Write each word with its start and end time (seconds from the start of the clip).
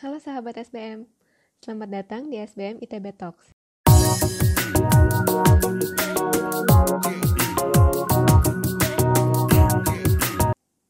Halo 0.00 0.16
sahabat 0.16 0.56
SBM, 0.56 1.04
selamat 1.60 1.88
datang 1.92 2.32
di 2.32 2.40
SBM 2.40 2.80
ITB 2.80 3.12
Talks. 3.20 3.52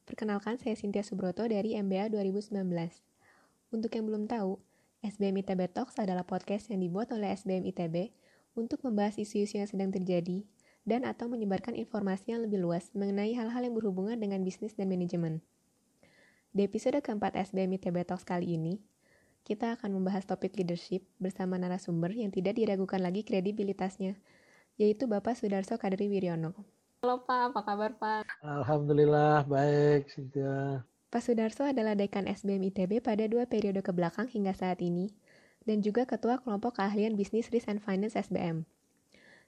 Perkenalkan, 0.06 0.62
saya 0.62 0.78
Cynthia 0.78 1.02
Subroto 1.02 1.42
dari 1.42 1.74
MBA 1.74 2.14
2019. 2.14 2.54
Untuk 3.74 3.90
yang 3.98 4.06
belum 4.06 4.30
tahu, 4.30 4.62
SBM 5.02 5.42
ITB 5.42 5.74
Talks 5.74 5.98
adalah 5.98 6.22
podcast 6.22 6.70
yang 6.70 6.78
dibuat 6.78 7.10
oleh 7.10 7.34
SBM 7.34 7.66
ITB 7.66 8.14
untuk 8.54 8.78
membahas 8.86 9.18
isu-isu 9.18 9.58
yang 9.58 9.66
sedang 9.66 9.90
terjadi 9.90 10.46
dan 10.86 11.02
atau 11.02 11.26
menyebarkan 11.26 11.74
informasi 11.74 12.30
yang 12.30 12.46
lebih 12.46 12.62
luas 12.62 12.94
mengenai 12.94 13.34
hal-hal 13.34 13.66
yang 13.66 13.74
berhubungan 13.74 14.22
dengan 14.22 14.46
bisnis 14.46 14.78
dan 14.78 14.86
manajemen. 14.86 15.42
Di 16.54 16.62
episode 16.62 17.02
keempat 17.02 17.34
SBM 17.34 17.74
ITB 17.74 18.06
Talks 18.06 18.22
kali 18.22 18.54
ini, 18.54 18.78
kita 19.50 19.74
akan 19.74 19.98
membahas 19.98 20.22
topik 20.30 20.54
leadership 20.54 21.02
bersama 21.18 21.58
narasumber 21.58 22.14
yang 22.14 22.30
tidak 22.30 22.54
diragukan 22.54 23.02
lagi 23.02 23.26
kredibilitasnya, 23.26 24.14
yaitu 24.78 25.10
Bapak 25.10 25.34
Sudarso 25.34 25.74
Kadri 25.74 26.06
Wiryono. 26.06 26.54
Halo 27.02 27.26
Pak, 27.26 27.50
apa 27.50 27.60
kabar 27.66 27.90
Pak? 27.98 28.30
Alhamdulillah, 28.46 29.42
baik 29.50 30.06
Cynthia. 30.06 30.86
Pak 31.10 31.26
Sudarso 31.26 31.66
adalah 31.66 31.98
Dekan 31.98 32.30
SBM 32.30 32.70
ITB 32.70 33.02
pada 33.02 33.26
dua 33.26 33.50
periode 33.50 33.82
ke 33.82 33.90
belakang 33.90 34.30
hingga 34.30 34.54
saat 34.54 34.78
ini, 34.86 35.10
dan 35.66 35.82
juga 35.82 36.06
Ketua 36.06 36.38
Kelompok 36.38 36.78
Keahlian 36.78 37.18
Bisnis 37.18 37.50
Risk 37.50 37.66
and 37.66 37.82
Finance 37.82 38.14
SBM. 38.14 38.62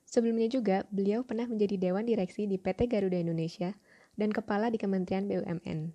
Sebelumnya 0.02 0.50
juga, 0.50 0.82
beliau 0.90 1.22
pernah 1.22 1.46
menjadi 1.46 1.78
Dewan 1.78 2.10
Direksi 2.10 2.50
di 2.50 2.58
PT 2.58 2.90
Garuda 2.90 3.22
Indonesia 3.22 3.78
dan 4.18 4.34
Kepala 4.34 4.66
di 4.66 4.82
Kementerian 4.82 5.30
BUMN. 5.30 5.94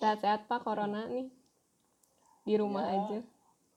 Sehat-sehat 0.00 0.48
Pak 0.48 0.64
Corona 0.64 1.04
nih. 1.12 1.41
Di 2.42 2.54
rumah 2.58 2.84
ya. 2.86 2.98
aja. 2.98 3.18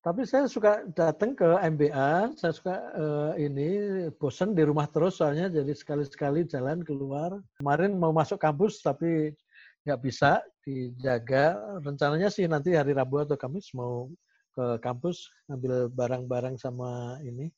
Tapi 0.05 0.22
saya 0.22 0.46
suka 0.46 0.86
datang 0.94 1.34
ke 1.34 1.50
MBA, 1.66 2.38
saya 2.38 2.53
suka 2.53 2.78
uh, 2.94 3.34
ini 3.42 4.06
bosan 4.22 4.53
di 4.53 4.62
rumah 4.62 4.86
terus 4.86 5.17
soalnya 5.17 5.50
jadi 5.50 5.73
sekali-sekali 5.73 6.45
jalan 6.45 6.86
keluar. 6.86 7.42
Kemarin 7.58 7.98
mau 7.98 8.14
masuk 8.14 8.38
kampus 8.38 8.86
tapi 8.86 9.34
nggak 9.81 10.02
bisa 10.06 10.45
dijaga. 10.62 11.58
Rencananya 11.81 12.30
sih 12.30 12.45
nanti 12.45 12.78
hari 12.78 12.94
Rabu 12.94 13.26
atau 13.26 13.34
Kamis 13.34 13.73
mau 13.73 14.06
ke 14.54 14.78
kampus 14.78 15.34
ngambil 15.50 15.89
barang-barang 15.89 16.56
sama 16.61 17.17
ini. 17.26 17.50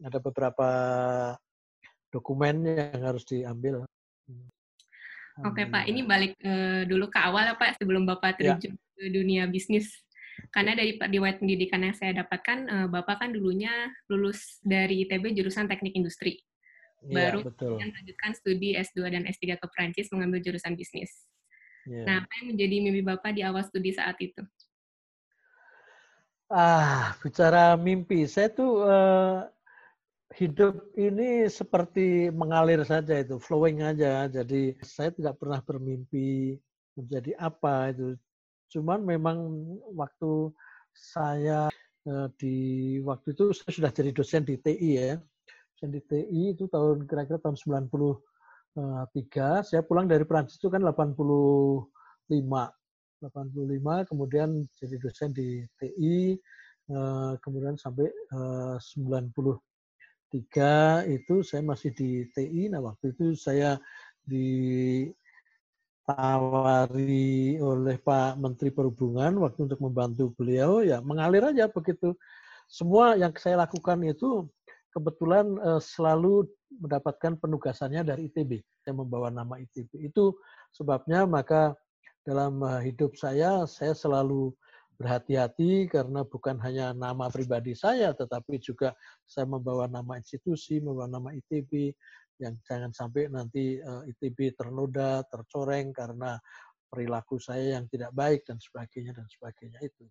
Ada 0.00 0.16
beberapa 0.16 0.68
dokumen 2.08 2.64
yang 2.64 3.04
harus 3.04 3.28
diambil. 3.28 3.84
Oke 5.44 5.68
Pak, 5.68 5.84
ini 5.92 6.00
balik 6.08 6.32
uh, 6.40 6.88
dulu 6.88 7.12
ke 7.12 7.20
awal 7.20 7.52
ya 7.52 7.54
Pak 7.56 7.76
sebelum 7.76 8.08
Bapak 8.08 8.40
ya. 8.40 8.56
terjun 8.56 8.72
ya. 8.72 8.80
ke 8.96 9.02
dunia 9.12 9.44
bisnis. 9.44 9.92
Karena 10.52 10.72
dari 10.76 10.96
riwayat 10.96 11.42
pendidikan 11.42 11.80
yang 11.82 11.96
saya 11.96 12.22
dapatkan, 12.22 12.58
uh, 12.68 12.86
Bapak 12.90 13.24
kan 13.24 13.30
dulunya 13.32 13.72
lulus 14.10 14.60
dari 14.62 15.06
ITB 15.06 15.32
jurusan 15.36 15.66
Teknik 15.70 15.94
Industri. 15.94 16.40
Ya, 17.06 17.30
Baru 17.30 17.46
betul. 17.46 17.78
melanjutkan 17.78 18.34
studi 18.34 18.74
S2 18.74 19.12
dan 19.12 19.22
S3 19.28 19.60
ke 19.60 19.66
Prancis 19.70 20.10
mengambil 20.10 20.42
jurusan 20.42 20.74
bisnis. 20.74 21.26
Ya. 21.86 22.02
Nah, 22.02 22.14
apa 22.26 22.32
yang 22.42 22.56
menjadi 22.56 22.74
mimpi 22.82 23.02
Bapak 23.06 23.30
di 23.38 23.46
awal 23.46 23.62
studi 23.62 23.94
saat 23.94 24.18
itu? 24.18 24.42
Ah, 26.50 27.14
bicara 27.22 27.74
mimpi, 27.74 28.22
saya 28.26 28.50
tuh 28.50 28.86
uh, 28.86 29.46
hidup 30.34 30.78
ini 30.98 31.46
seperti 31.46 32.30
mengalir 32.30 32.82
saja 32.86 33.18
itu, 33.18 33.38
flowing 33.38 33.82
aja. 33.82 34.26
Jadi 34.30 34.78
saya 34.82 35.10
tidak 35.10 35.38
pernah 35.38 35.62
bermimpi 35.62 36.58
menjadi 36.98 37.34
apa 37.38 37.94
itu. 37.94 38.18
Cuman 38.72 39.04
memang 39.06 39.38
waktu 39.94 40.50
saya 40.92 41.68
eh, 42.06 42.28
di 42.40 42.56
waktu 43.04 43.30
itu 43.36 43.52
saya 43.54 43.72
sudah 43.72 43.90
jadi 43.92 44.12
dosen 44.12 44.42
di 44.42 44.56
TI 44.58 44.90
ya. 44.96 45.20
Dosen 45.76 45.90
di 45.92 46.00
TI 46.02 46.50
itu 46.56 46.66
tahun 46.70 47.06
kira-kira 47.06 47.38
tahun 47.38 47.56
93. 47.58 49.64
Saya 49.64 49.82
pulang 49.84 50.08
dari 50.08 50.24
Prancis 50.24 50.58
itu 50.58 50.68
kan 50.72 50.82
85. 50.82 51.86
85 52.28 54.10
kemudian 54.12 54.68
jadi 54.76 54.96
dosen 55.00 55.32
di 55.32 55.64
TI 55.80 56.36
eh, 56.90 57.32
kemudian 57.40 57.78
sampai 57.78 58.10
90 58.34 58.82
eh, 58.82 59.56
tiga 60.26 61.06
itu 61.06 61.46
saya 61.46 61.62
masih 61.62 61.94
di 61.94 62.26
TI. 62.34 62.66
Nah 62.68 62.82
waktu 62.82 63.14
itu 63.14 63.38
saya 63.38 63.78
ditawari 66.06 67.58
oleh 67.58 67.98
Pak 67.98 68.38
Menteri 68.38 68.70
Perhubungan 68.70 69.42
waktu 69.42 69.66
untuk 69.66 69.82
membantu 69.82 70.30
beliau 70.38 70.78
ya 70.86 71.02
mengalir 71.02 71.42
aja 71.50 71.66
begitu. 71.66 72.14
Semua 72.70 73.18
yang 73.18 73.34
saya 73.34 73.66
lakukan 73.66 73.98
itu 74.06 74.46
kebetulan 74.94 75.58
uh, 75.58 75.82
selalu 75.82 76.46
mendapatkan 76.78 77.34
penugasannya 77.42 78.06
dari 78.06 78.30
ITB. 78.30 78.62
Saya 78.86 78.94
membawa 78.94 79.34
nama 79.34 79.58
ITB. 79.58 79.98
Itu 79.98 80.38
sebabnya 80.70 81.26
maka 81.26 81.74
dalam 82.22 82.62
uh, 82.62 82.78
hidup 82.78 83.18
saya 83.18 83.66
saya 83.66 83.90
selalu 83.90 84.54
berhati-hati 85.02 85.90
karena 85.90 86.22
bukan 86.22 86.54
hanya 86.62 86.94
nama 86.94 87.26
pribadi 87.34 87.74
saya, 87.74 88.14
tetapi 88.14 88.62
juga 88.62 88.94
saya 89.26 89.44
membawa 89.44 89.90
nama 89.90 90.22
institusi, 90.22 90.78
membawa 90.78 91.10
nama 91.10 91.34
ITB, 91.34 91.92
yang 92.40 92.54
jangan 92.64 92.92
sampai 92.92 93.28
nanti 93.32 93.80
eh, 93.80 94.02
ITB 94.12 94.56
ternoda, 94.56 95.24
tercoreng 95.28 95.92
karena 95.92 96.36
perilaku 96.86 97.36
saya 97.36 97.78
yang 97.80 97.84
tidak 97.90 98.14
baik 98.14 98.46
dan 98.46 98.56
sebagainya 98.62 99.12
dan 99.16 99.26
sebagainya 99.26 99.80
itu. 99.82 100.06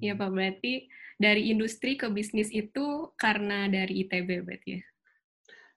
Ya 0.00 0.16
Pak, 0.16 0.30
berarti 0.32 0.88
dari 1.20 1.52
industri 1.52 1.96
ke 1.96 2.08
bisnis 2.08 2.48
itu 2.52 3.12
karena 3.20 3.68
dari 3.68 4.06
ITB 4.06 4.44
berarti 4.44 4.70
ya? 4.76 4.82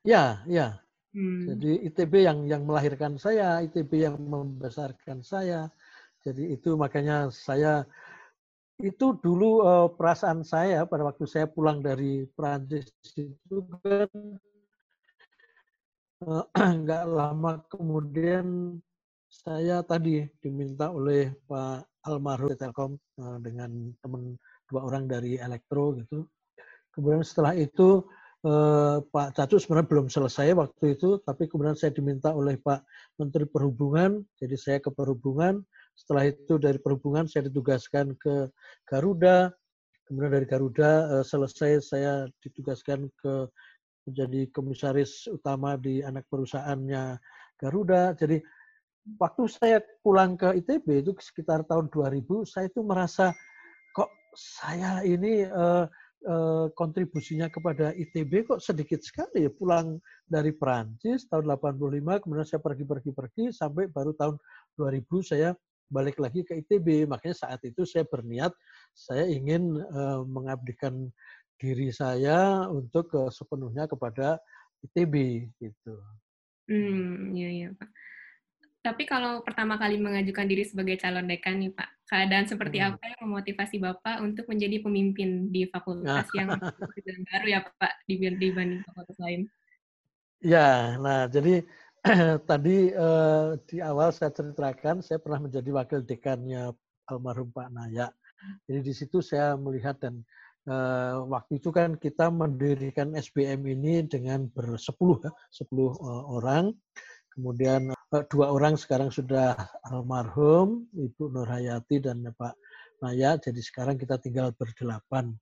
Ya, 0.03 0.23
ya. 0.47 0.67
Hmm. 1.13 1.45
Jadi 1.45 1.85
ITB 1.88 2.13
yang 2.25 2.39
yang 2.50 2.63
melahirkan 2.66 3.22
saya, 3.22 3.62
ITB 3.62 4.01
yang 4.01 4.17
membesarkan 4.17 5.22
saya, 5.22 5.69
jadi 6.25 6.57
itu 6.57 6.73
makanya 6.79 7.29
saya 7.29 7.85
itu 8.81 9.13
dulu 9.22 9.62
uh, 9.62 9.88
perasaan 9.94 10.41
saya 10.41 10.88
pada 10.89 11.06
waktu 11.06 11.29
saya 11.29 11.45
pulang 11.45 11.83
dari 11.85 12.25
Prancis 12.33 12.89
itu 13.13 13.62
kan 13.85 14.09
uh, 14.09 14.53
nggak 16.84 17.03
lama 17.09 17.59
kemudian 17.67 18.78
saya 19.28 19.81
tadi 19.81 20.23
diminta 20.39 20.94
oleh 20.94 21.34
Pak 21.50 22.06
almarhum 22.06 22.53
Telkom 22.53 22.91
uh, 23.19 23.38
dengan 23.41 23.91
teman 24.03 24.38
dua 24.69 24.81
orang 24.85 25.09
dari 25.09 25.41
Elektro 25.41 25.97
gitu. 25.97 26.29
Kemudian 26.94 27.25
setelah 27.25 27.57
itu 27.57 28.06
uh, 28.45 29.01
Pak 29.01 29.33
Cacu 29.33 29.57
sebenarnya 29.57 29.89
belum 29.89 30.07
selesai 30.13 30.53
waktu 30.53 30.94
itu, 30.94 31.17
tapi 31.25 31.50
kemudian 31.50 31.73
saya 31.73 31.89
diminta 31.89 32.29
oleh 32.29 32.59
Pak 32.62 32.85
Menteri 33.17 33.50
Perhubungan, 33.50 34.22
jadi 34.38 34.53
saya 34.53 34.78
ke 34.78 34.94
Perhubungan, 34.94 35.66
setelah 35.94 36.29
itu 36.29 36.57
dari 36.57 36.81
perhubungan 36.81 37.29
saya 37.29 37.50
ditugaskan 37.50 38.17
ke 38.17 38.50
Garuda. 38.89 39.53
Kemudian 40.03 40.33
dari 40.35 40.47
Garuda 40.50 41.22
eh, 41.22 41.25
selesai 41.25 41.72
saya 41.85 42.28
ditugaskan 42.44 43.07
ke 43.16 43.47
menjadi 44.08 44.52
komisaris 44.52 45.28
utama 45.31 45.80
di 45.80 46.03
anak 46.03 46.28
perusahaannya 46.28 47.18
Garuda. 47.59 48.16
Jadi 48.19 48.40
waktu 49.19 49.44
saya 49.47 49.78
pulang 50.03 50.36
ke 50.36 50.52
ITB 50.64 51.08
itu 51.08 51.12
sekitar 51.19 51.64
tahun 51.68 51.88
2000, 51.91 52.44
saya 52.47 52.66
itu 52.68 52.81
merasa 52.84 53.31
kok 53.96 54.12
saya 54.36 55.03
ini 55.08 55.47
uh, 55.47 55.88
uh, 56.28 56.66
kontribusinya 56.74 57.47
kepada 57.47 57.92
ITB 57.94 58.47
kok 58.47 58.59
sedikit 58.63 59.03
sekali 59.03 59.46
ya 59.47 59.52
pulang 59.52 60.00
dari 60.25 60.52
Perancis 60.56 61.28
tahun 61.30 61.52
85 61.56 62.24
kemudian 62.24 62.47
saya 62.47 62.62
pergi-pergi-pergi 62.63 63.53
sampai 63.53 63.92
baru 63.92 64.16
tahun 64.18 64.36
2000 64.80 65.30
saya 65.30 65.52
balik 65.94 66.18
lagi 66.18 66.42
ke 66.42 66.58
ITB. 66.66 67.06
Makanya 67.06 67.38
saat 67.38 67.62
itu 67.62 67.86
saya 67.86 68.08
berniat 68.09 68.50
saya 68.98 69.30
ingin 69.30 69.77
uh, 69.77 70.25
mengabdikan 70.25 71.13
diri 71.59 71.89
saya 71.94 72.67
untuk 72.69 73.11
uh, 73.15 73.31
sepenuhnya 73.31 73.88
kepada 73.88 74.39
ITB 74.83 75.47
gitu. 75.61 75.95
Hmm, 76.67 77.35
iya 77.35 77.50
iya 77.50 77.69
Pak. 77.75 77.89
Tapi 78.83 79.07
kalau 79.07 79.39
pertama 79.47 79.79
kali 79.79 79.95
mengajukan 79.95 80.44
diri 80.44 80.67
sebagai 80.67 81.00
calon 81.00 81.23
dekan 81.23 81.55
nih 81.55 81.71
Pak, 81.71 81.88
keadaan 82.03 82.51
seperti 82.51 82.83
hmm. 82.83 82.88
apa 82.91 83.03
yang 83.15 83.21
memotivasi 83.31 83.79
Bapak 83.79 84.19
untuk 84.19 84.44
menjadi 84.51 84.83
pemimpin 84.83 85.47
di 85.55 85.63
fakultas 85.71 86.27
yang 86.35 86.51
baru 87.31 87.47
ya 87.47 87.59
Pak 87.63 87.94
dibanding 88.11 88.83
fakultas 88.83 89.17
lain? 89.23 89.47
Ya, 90.44 91.00
nah 91.00 91.31
jadi 91.31 91.63
tadi 92.51 92.91
uh, 92.91 93.55
di 93.63 93.79
awal 93.79 94.11
saya 94.11 94.35
ceritakan 94.35 95.00
saya 95.00 95.15
pernah 95.23 95.47
menjadi 95.47 95.71
wakil 95.71 96.03
dekannya 96.03 96.75
almarhum 97.07 97.55
Pak 97.55 97.71
Naya. 97.71 98.11
Jadi 98.67 98.79
di 98.83 98.91
situ 98.91 99.23
saya 99.23 99.55
melihat 99.55 99.95
dan 100.03 100.19
uh, 100.68 101.24
waktu 101.27 101.60
itu 101.60 101.69
kan 101.74 101.95
kita 102.00 102.31
mendirikan 102.31 103.15
SBM 103.15 103.63
ini 103.68 104.06
dengan 104.07 104.48
bersepuluh 104.51 105.19
ya, 105.24 105.31
sepuluh 105.51 105.95
uh, 106.00 106.24
orang. 106.31 106.71
Kemudian 107.33 107.89
uh, 107.89 108.24
dua 108.30 108.54
orang 108.54 108.77
sekarang 108.77 109.10
sudah 109.10 109.57
almarhum, 109.89 110.86
Ibu 110.94 111.33
Nur 111.33 111.50
Hayati 111.50 111.98
dan 112.04 112.24
Pak 112.30 112.54
Maya, 113.01 113.36
jadi 113.36 113.60
sekarang 113.60 114.00
kita 114.00 114.21
tinggal 114.21 114.54
berdelapan. 114.56 115.36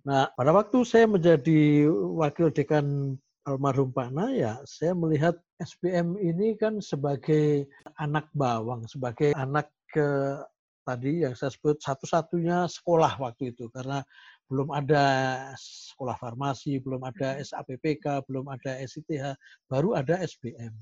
Nah, 0.00 0.32
pada 0.32 0.50
waktu 0.56 0.80
saya 0.88 1.04
menjadi 1.04 1.86
wakil 1.92 2.48
dekan 2.50 3.14
almarhum 3.44 3.92
Pak 3.92 4.10
Naya, 4.16 4.58
saya 4.64 4.96
melihat 4.96 5.36
SPM 5.60 6.16
ini 6.16 6.56
kan 6.56 6.80
sebagai 6.80 7.68
anak 8.00 8.32
bawang, 8.32 8.88
sebagai 8.88 9.36
anak 9.36 9.68
ke 9.92 10.40
tadi 10.90 11.22
yang 11.22 11.36
saya 11.36 11.52
sebut 11.52 11.78
satu-satunya 11.78 12.66
sekolah 12.66 13.20
waktu 13.20 13.52
itu 13.52 13.68
karena 13.70 14.00
belum 14.50 14.74
ada 14.74 15.04
sekolah 15.54 16.18
farmasi, 16.18 16.82
belum 16.82 17.06
ada 17.06 17.38
hmm. 17.38 17.46
SAPPK, 17.46 18.26
belum 18.26 18.50
ada 18.50 18.82
SITH, 18.82 19.38
baru 19.70 19.94
ada 19.94 20.18
SBM. 20.26 20.74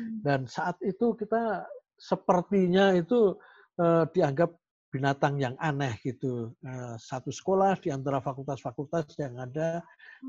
Hmm. 0.00 0.18
Dan 0.24 0.40
saat 0.48 0.80
itu 0.80 1.12
kita 1.12 1.68
sepertinya 2.00 2.96
itu 2.96 3.36
eh, 3.76 4.04
dianggap 4.16 4.56
binatang 4.92 5.40
yang 5.40 5.56
aneh 5.56 5.96
gitu. 6.04 6.52
Eh, 6.60 6.96
satu 7.00 7.32
sekolah 7.32 7.80
di 7.80 7.88
antara 7.88 8.20
fakultas-fakultas 8.20 9.16
yang 9.16 9.40
ada 9.40 9.80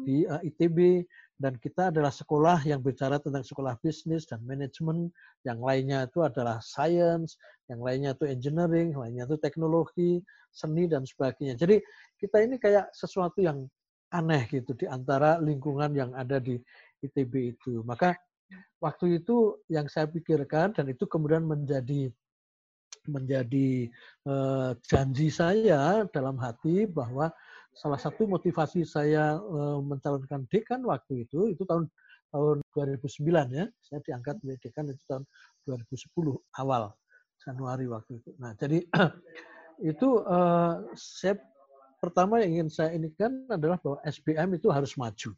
di 0.08 0.24
uh, 0.24 0.40
eh, 0.40 0.48
ITB 0.52 1.04
dan 1.36 1.60
kita 1.60 1.92
adalah 1.92 2.10
sekolah 2.10 2.64
yang 2.64 2.80
bicara 2.80 3.20
tentang 3.20 3.44
sekolah 3.44 3.76
bisnis 3.84 4.24
dan 4.24 4.40
manajemen. 4.48 5.12
Yang 5.44 5.60
lainnya 5.60 6.00
itu 6.08 6.24
adalah 6.24 6.64
science, 6.64 7.36
yang 7.68 7.84
lainnya 7.84 8.16
itu 8.16 8.24
engineering, 8.24 8.96
lainnya 8.96 9.28
itu 9.28 9.36
teknologi, 9.36 10.24
seni 10.54 10.86
dan 10.86 11.04
sebagainya. 11.04 11.58
Jadi 11.58 11.82
kita 12.22 12.46
ini 12.46 12.62
kayak 12.62 12.94
sesuatu 12.94 13.42
yang 13.42 13.66
aneh 14.14 14.46
gitu 14.48 14.78
di 14.78 14.86
antara 14.86 15.42
lingkungan 15.42 15.92
yang 15.98 16.14
ada 16.14 16.38
di 16.38 16.62
ITB 17.02 17.58
itu. 17.58 17.82
Maka 17.82 18.14
waktu 18.78 19.20
itu 19.20 19.58
yang 19.68 19.90
saya 19.90 20.06
pikirkan 20.06 20.78
dan 20.78 20.86
itu 20.94 21.10
kemudian 21.10 21.44
menjadi 21.44 22.14
menjadi 23.10 23.92
uh, 24.30 24.72
janji 24.86 25.28
saya 25.28 26.08
dalam 26.14 26.40
hati 26.40 26.88
bahwa 26.88 27.34
salah 27.74 28.00
satu 28.00 28.30
motivasi 28.30 28.86
saya 28.86 29.36
uh, 29.42 29.82
mencalonkan 29.82 30.46
dekan 30.48 30.86
waktu 30.86 31.26
itu 31.26 31.52
itu 31.52 31.66
tahun 31.66 31.90
tahun 32.32 32.62
2009 32.74 33.28
ya 33.50 33.66
saya 33.82 34.00
diangkat 34.06 34.40
menjadi 34.46 34.62
dekan 34.70 34.86
itu 34.94 35.04
tahun 35.10 35.24
2010 35.68 36.62
awal 36.62 36.94
Januari 37.44 37.86
waktu 37.90 38.24
itu. 38.24 38.32
Nah 38.40 38.56
jadi 38.56 38.86
itu 39.82 40.22
uh, 40.28 40.84
saya 40.94 41.40
pertama 41.98 42.44
yang 42.44 42.62
ingin 42.62 42.70
saya 42.70 42.92
ini 42.94 43.10
kan 43.16 43.32
adalah 43.50 43.80
bahwa 43.80 43.98
SBM 44.06 44.60
itu 44.60 44.68
harus 44.70 44.94
maju. 45.00 45.32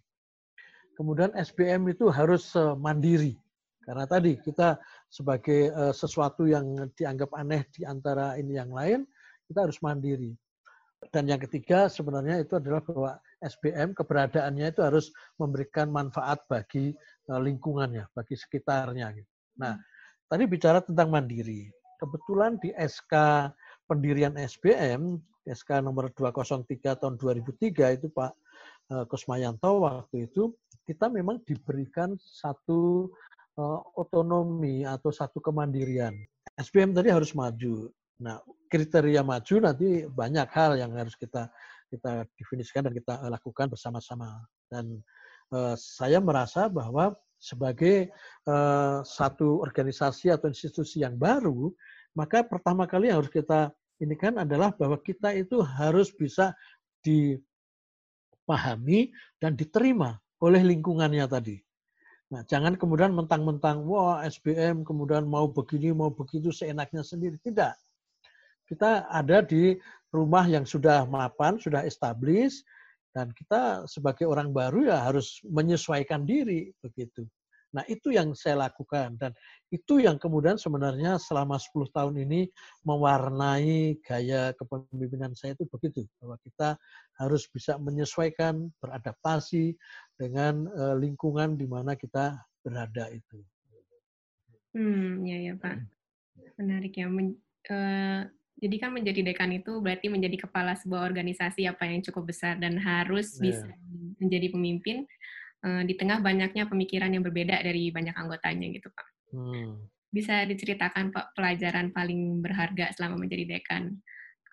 Kemudian 0.95 1.31
SBM 1.35 1.91
itu 1.91 2.07
harus 2.07 2.55
uh, 2.55 2.73
mandiri 2.73 3.39
karena 3.85 4.09
tadi 4.09 4.33
kita 4.41 4.81
sebagai 5.13 5.69
uh, 5.69 5.93
sesuatu 5.93 6.49
yang 6.49 6.89
dianggap 6.97 7.29
aneh 7.37 7.69
di 7.69 7.85
antara 7.85 8.33
ini 8.33 8.57
yang 8.57 8.73
lain, 8.73 9.05
kita 9.45 9.69
harus 9.69 9.77
mandiri. 9.85 10.33
Dan 11.13 11.29
yang 11.29 11.37
ketiga 11.37 11.85
sebenarnya 11.85 12.41
itu 12.41 12.57
adalah 12.57 12.81
bahwa 12.81 13.21
SBM 13.45 13.93
keberadaannya 13.93 14.73
itu 14.73 14.81
harus 14.81 15.13
memberikan 15.37 15.93
manfaat 15.93 16.41
bagi 16.49 16.97
uh, 17.29 17.37
lingkungannya, 17.37 18.09
bagi 18.17 18.33
sekitarnya. 18.33 19.13
Gitu. 19.13 19.31
Nah, 19.61 19.77
tadi 20.25 20.49
bicara 20.49 20.81
tentang 20.81 21.13
mandiri. 21.13 21.69
Kebetulan 22.01 22.57
di 22.57 22.73
SK 22.73 23.13
pendirian 23.85 24.33
SBM, 24.37 25.21
SK 25.45 25.85
nomor 25.85 26.09
203 26.13 26.97
tahun 26.97 27.15
2003 27.21 28.01
itu 28.01 28.07
Pak 28.09 28.31
eh, 28.91 29.05
Kusmayanto 29.05 29.85
waktu 29.85 30.29
itu 30.29 30.53
kita 30.85 31.09
memang 31.09 31.41
diberikan 31.41 32.13
satu 32.21 33.09
uh, 33.57 33.79
otonomi 33.97 34.85
atau 34.85 35.09
satu 35.09 35.41
kemandirian. 35.41 36.13
SPM 36.55 36.93
tadi 36.95 37.09
harus 37.11 37.33
maju. 37.33 37.89
Nah, 38.21 38.39
kriteria 38.71 39.25
maju 39.25 39.55
nanti 39.59 40.07
banyak 40.07 40.47
hal 40.53 40.79
yang 40.79 40.93
harus 40.95 41.17
kita 41.17 41.49
kita 41.89 42.29
definisikan 42.37 42.87
dan 42.87 42.93
kita 42.95 43.13
lakukan 43.27 43.67
bersama-sama. 43.67 44.45
Dan 44.69 45.01
uh, 45.51 45.75
saya 45.75 46.21
merasa 46.21 46.69
bahwa 46.69 47.17
sebagai 47.41 48.09
uh, 48.47 49.03
satu 49.03 49.59
organisasi 49.61 50.31
atau 50.31 50.47
institusi 50.49 51.03
yang 51.03 51.19
baru, 51.19 51.73
maka 52.15 52.41
pertama 52.47 52.87
kali 52.87 53.11
yang 53.11 53.19
harus 53.21 53.29
kita 53.29 53.75
ini 53.99 54.15
kan 54.15 54.39
adalah 54.39 54.71
bahwa 54.75 54.95
kita 54.99 55.31
itu 55.35 55.59
harus 55.63 56.11
bisa 56.11 56.55
dipahami 57.03 57.41
dan 59.39 59.55
diterima 59.55 60.19
oleh 60.41 60.63
lingkungannya 60.63 61.27
tadi. 61.27 61.59
Nah, 62.25 62.41
jangan 62.49 62.73
kemudian 62.75 63.13
mentang-mentang, 63.13 63.85
wah 63.85 64.25
SBM 64.25 64.81
kemudian 64.81 65.29
mau 65.29 65.45
begini, 65.47 65.93
mau 65.93 66.09
begitu, 66.09 66.49
seenaknya 66.49 67.05
sendiri. 67.05 67.37
Tidak. 67.37 67.71
Kita 68.65 69.05
ada 69.05 69.45
di 69.45 69.77
rumah 70.09 70.49
yang 70.49 70.65
sudah 70.65 71.05
mapan, 71.05 71.61
sudah 71.61 71.85
established, 71.85 72.65
dan 73.13 73.29
kita 73.31 73.85
sebagai 73.87 74.25
orang 74.27 74.51
baru 74.51 74.89
ya 74.89 75.05
harus 75.05 75.39
menyesuaikan 75.45 76.25
diri 76.25 76.73
begitu. 76.81 77.23
Nah, 77.75 77.83
itu 77.91 78.15
yang 78.15 78.31
saya 78.31 78.71
lakukan 78.71 79.19
dan 79.19 79.35
itu 79.67 79.99
yang 79.99 80.15
kemudian 80.15 80.55
sebenarnya 80.55 81.19
selama 81.19 81.59
10 81.59 81.91
tahun 81.91 82.15
ini 82.23 82.47
mewarnai 82.87 83.99
gaya 83.99 84.55
kepemimpinan 84.55 85.35
saya 85.35 85.59
itu 85.59 85.67
begitu 85.67 86.07
bahwa 86.23 86.39
kita 86.39 86.79
harus 87.19 87.43
bisa 87.51 87.75
menyesuaikan, 87.75 88.71
beradaptasi 88.79 89.75
dengan 90.15 90.71
uh, 90.71 90.95
lingkungan 90.95 91.59
di 91.59 91.67
mana 91.67 91.99
kita 91.99 92.39
berada 92.63 93.11
itu. 93.11 93.43
Hmm, 94.71 95.27
ya 95.27 95.51
ya 95.51 95.53
Pak. 95.59 95.75
Menarik 96.55 96.95
ya. 96.95 97.11
Men, 97.11 97.35
uh, 97.67 98.23
jadi 98.55 98.75
kan 98.79 98.95
menjadi 98.95 99.19
dekan 99.19 99.51
itu 99.51 99.83
berarti 99.83 100.07
menjadi 100.07 100.47
kepala 100.47 100.79
sebuah 100.79 101.03
organisasi 101.11 101.67
apa 101.67 101.91
yang 101.91 101.99
cukup 102.07 102.31
besar 102.31 102.55
dan 102.55 102.79
harus 102.79 103.35
yeah. 103.39 103.51
bisa 103.51 103.67
menjadi 104.15 104.47
pemimpin 104.55 105.03
uh, 105.63 105.83
di 105.87 105.93
tengah 105.95 106.19
banyaknya 106.19 106.67
pemikiran 106.67 107.13
yang 107.13 107.23
berbeda 107.23 107.61
dari 107.63 107.93
banyak 107.93 108.15
anggotanya 108.17 108.67
gitu 108.73 108.91
Pak. 108.91 109.07
Hmm. 109.31 109.87
Bisa 110.11 110.43
diceritakan 110.43 111.15
Pak 111.15 111.35
pelajaran 111.37 111.95
paling 111.95 112.43
berharga 112.43 112.91
selama 112.95 113.21
menjadi 113.21 113.45
dekan? 113.55 113.95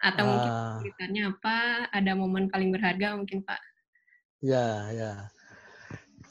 Atau 0.03 0.23
uh, 0.23 0.29
mungkin 0.31 0.51
ah. 0.51 0.77
ceritanya 0.83 1.23
apa? 1.35 1.59
Ada 1.91 2.13
momen 2.15 2.47
paling 2.53 2.71
berharga 2.71 3.19
mungkin 3.19 3.43
Pak? 3.43 3.61
Ya, 4.43 4.91
ya. 4.91 5.13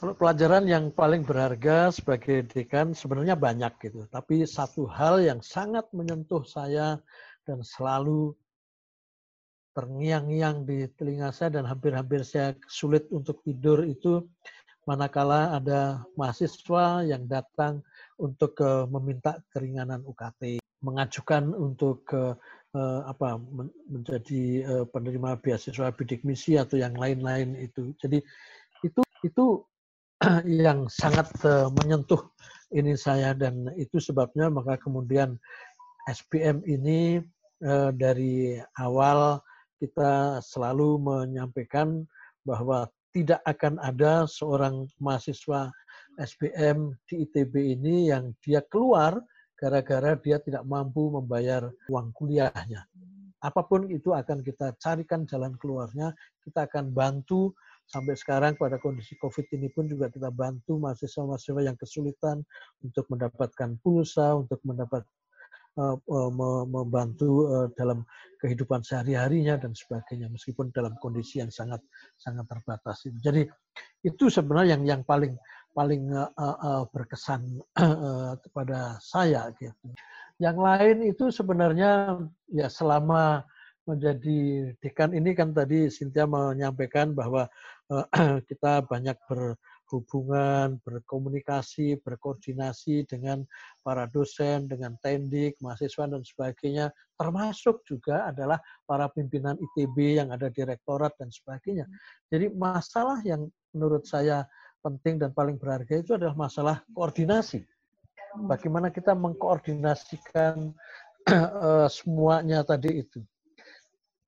Kalau 0.02 0.18
pelajaran 0.18 0.66
yang 0.66 0.90
paling 0.90 1.22
berharga 1.22 1.94
sebagai 1.94 2.42
dekan 2.50 2.90
sebenarnya 2.90 3.38
banyak 3.38 3.70
gitu. 3.86 4.02
Tapi 4.10 4.42
satu 4.42 4.82
hal 4.90 5.22
yang 5.22 5.38
sangat 5.38 5.86
menyentuh 5.94 6.42
saya 6.42 6.98
dan 7.46 7.62
selalu 7.62 8.34
terngiang-ngiang 9.72 10.68
di 10.68 10.84
telinga 10.98 11.32
saya 11.32 11.56
dan 11.60 11.64
hampir-hampir 11.64 12.26
saya 12.26 12.52
sulit 12.68 13.08
untuk 13.08 13.40
tidur 13.40 13.86
itu 13.88 14.28
manakala 14.88 15.54
ada 15.54 16.02
mahasiswa 16.18 17.06
yang 17.06 17.26
datang 17.30 17.82
untuk 18.18 18.58
uh, 18.62 18.84
meminta 18.90 19.38
keringanan 19.54 20.02
UKT, 20.02 20.58
mengajukan 20.82 21.54
untuk 21.54 22.02
uh, 22.14 22.34
uh, 22.74 23.00
apa 23.06 23.38
menjadi 23.86 24.66
uh, 24.66 24.84
penerima 24.88 25.38
beasiswa 25.38 25.94
bidik 25.94 26.26
misi 26.26 26.58
atau 26.58 26.78
yang 26.78 26.94
lain-lain 26.98 27.54
itu. 27.58 27.94
Jadi 28.02 28.18
itu 28.82 29.00
itu 29.22 29.46
yang 30.66 30.90
sangat 30.90 31.30
uh, 31.46 31.70
menyentuh 31.82 32.22
ini 32.72 32.96
saya 32.96 33.36
dan 33.36 33.68
itu 33.76 34.00
sebabnya 34.00 34.48
maka 34.48 34.80
kemudian 34.80 35.36
SPM 36.10 36.64
ini 36.66 37.22
uh, 37.62 37.90
dari 37.94 38.58
awal 38.80 39.38
kita 39.78 40.38
selalu 40.42 40.98
menyampaikan 41.02 42.06
bahwa 42.46 42.86
tidak 43.12 43.40
akan 43.44 43.76
ada 43.78 44.24
seorang 44.24 44.88
mahasiswa 44.96 45.68
SPM 46.16 46.96
di 47.08 47.24
ITB 47.28 47.76
ini 47.76 48.08
yang 48.08 48.32
dia 48.40 48.64
keluar 48.64 49.20
gara-gara 49.56 50.18
dia 50.18 50.42
tidak 50.42 50.66
mampu 50.66 51.12
membayar 51.12 51.70
uang 51.86 52.10
kuliahnya. 52.16 52.82
Apa 53.42 53.62
pun 53.62 53.86
itu 53.90 54.10
akan 54.10 54.42
kita 54.42 54.74
carikan 54.78 55.22
jalan 55.26 55.54
keluarnya, 55.58 56.10
kita 56.42 56.66
akan 56.66 56.90
bantu 56.90 57.54
sampai 57.86 58.14
sekarang 58.14 58.54
pada 58.58 58.78
kondisi 58.78 59.14
COVID 59.18 59.50
ini 59.54 59.70
pun 59.70 59.86
juga 59.86 60.10
kita 60.10 60.30
bantu 60.30 60.78
mahasiswa-mahasiswa 60.82 61.62
yang 61.62 61.76
kesulitan 61.78 62.42
untuk 62.82 63.06
mendapatkan 63.10 63.78
pulsa, 63.82 64.34
untuk 64.38 64.58
mendapat 64.62 65.06
membantu 66.68 67.48
uh, 67.48 67.68
dalam 67.72 68.04
kehidupan 68.36 68.84
sehari-harinya 68.84 69.56
dan 69.56 69.72
sebagainya 69.72 70.28
meskipun 70.28 70.68
dalam 70.74 70.92
kondisi 71.00 71.40
yang 71.40 71.48
sangat 71.48 71.80
sangat 72.20 72.44
terbatas. 72.44 73.08
Jadi 73.22 73.48
itu 74.04 74.28
sebenarnya 74.28 74.76
yang 74.76 74.82
yang 74.84 75.02
paling 75.06 75.32
paling 75.72 76.12
uh, 76.12 76.84
berkesan 76.92 77.62
kepada 78.44 79.00
saya 79.00 79.48
gitu. 79.56 79.88
Yang 80.36 80.58
lain 80.60 80.96
itu 81.08 81.24
sebenarnya 81.32 82.20
ya 82.52 82.68
selama 82.68 83.46
menjadi 83.88 84.72
dekan 84.78 85.10
ini 85.16 85.34
kan 85.34 85.50
tadi 85.50 85.90
Cynthia 85.90 86.28
menyampaikan 86.28 87.16
bahwa 87.16 87.48
kita 88.48 88.84
banyak 88.86 89.16
ber, 89.26 89.56
berhubungan, 89.92 90.80
berkomunikasi, 90.88 92.00
berkoordinasi 92.00 93.04
dengan 93.04 93.44
para 93.84 94.08
dosen, 94.08 94.64
dengan 94.64 94.96
tendik, 95.04 95.60
mahasiswa, 95.60 96.08
dan 96.08 96.24
sebagainya. 96.24 96.88
Termasuk 97.20 97.84
juga 97.84 98.32
adalah 98.32 98.56
para 98.88 99.12
pimpinan 99.12 99.60
ITB 99.60 100.16
yang 100.16 100.32
ada 100.32 100.48
di 100.48 100.64
rektorat 100.64 101.12
dan 101.20 101.28
sebagainya. 101.28 101.84
Jadi 102.32 102.48
masalah 102.56 103.20
yang 103.20 103.52
menurut 103.76 104.08
saya 104.08 104.48
penting 104.80 105.20
dan 105.20 105.36
paling 105.36 105.60
berharga 105.60 106.00
itu 106.00 106.16
adalah 106.16 106.32
masalah 106.32 106.80
koordinasi. 106.96 107.60
Bagaimana 108.48 108.88
kita 108.88 109.12
mengkoordinasikan 109.12 110.72
uh, 111.28 111.88
semuanya 112.00 112.64
tadi 112.64 113.04
itu. 113.04 113.20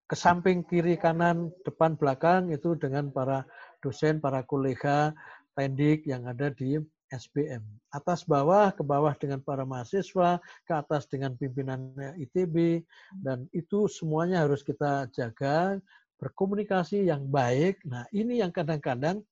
Ke 0.04 0.12
samping 0.12 0.60
kiri 0.68 1.00
kanan 1.00 1.48
depan 1.64 1.96
belakang 1.96 2.52
itu 2.52 2.76
dengan 2.76 3.08
para 3.08 3.48
dosen, 3.84 4.20
para 4.20 4.40
kolega, 4.44 5.12
pendik 5.54 6.04
yang 6.04 6.26
ada 6.28 6.50
di 6.50 6.76
SBM. 7.14 7.62
Atas 7.94 8.26
bawah, 8.26 8.74
ke 8.74 8.82
bawah 8.82 9.14
dengan 9.14 9.38
para 9.38 9.62
mahasiswa, 9.62 10.42
ke 10.66 10.72
atas 10.74 11.06
dengan 11.06 11.38
pimpinan 11.38 11.94
ITB, 12.18 12.82
dan 13.22 13.46
itu 13.54 13.86
semuanya 13.86 14.42
harus 14.42 14.66
kita 14.66 15.06
jaga, 15.14 15.78
berkomunikasi 16.18 17.06
yang 17.06 17.26
baik. 17.30 17.78
Nah 17.86 18.06
ini 18.10 18.42
yang 18.42 18.50
kadang-kadang 18.50 19.22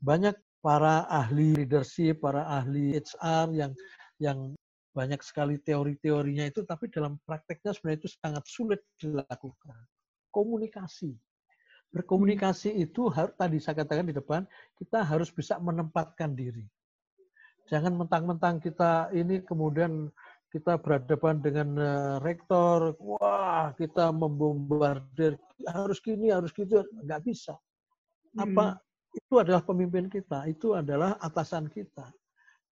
banyak 0.00 0.36
para 0.60 1.08
ahli 1.08 1.56
leadership, 1.64 2.20
para 2.20 2.44
ahli 2.44 2.96
HR 3.00 3.56
yang 3.56 3.72
yang 4.20 4.52
banyak 4.90 5.22
sekali 5.22 5.56
teori-teorinya 5.62 6.50
itu, 6.50 6.66
tapi 6.66 6.90
dalam 6.90 7.16
prakteknya 7.24 7.72
sebenarnya 7.72 7.98
itu 8.04 8.10
sangat 8.20 8.44
sulit 8.44 8.80
dilakukan. 8.98 9.78
Komunikasi. 10.34 11.14
Berkomunikasi 11.90 12.70
itu 12.78 13.10
harus 13.10 13.34
tadi 13.34 13.58
saya 13.58 13.82
katakan 13.82 14.06
di 14.06 14.14
depan, 14.14 14.46
kita 14.78 15.02
harus 15.02 15.34
bisa 15.34 15.58
menempatkan 15.58 16.38
diri. 16.38 16.62
Jangan 17.66 17.98
mentang-mentang 17.98 18.62
kita 18.62 19.10
ini 19.14 19.42
kemudian 19.42 20.10
kita 20.50 20.78
berhadapan 20.82 21.38
dengan 21.38 21.68
eh, 21.78 22.16
rektor, 22.22 22.94
wah 22.98 23.70
kita 23.78 24.10
membombardir 24.10 25.38
harus 25.70 26.02
gini, 26.02 26.34
harus 26.34 26.50
gitu, 26.50 26.82
nggak 27.06 27.22
bisa. 27.22 27.54
Apa 28.38 28.78
hmm. 28.78 29.18
itu 29.18 29.34
adalah 29.38 29.62
pemimpin 29.62 30.10
kita, 30.10 30.46
itu 30.50 30.74
adalah 30.74 31.18
atasan 31.22 31.70
kita. 31.70 32.10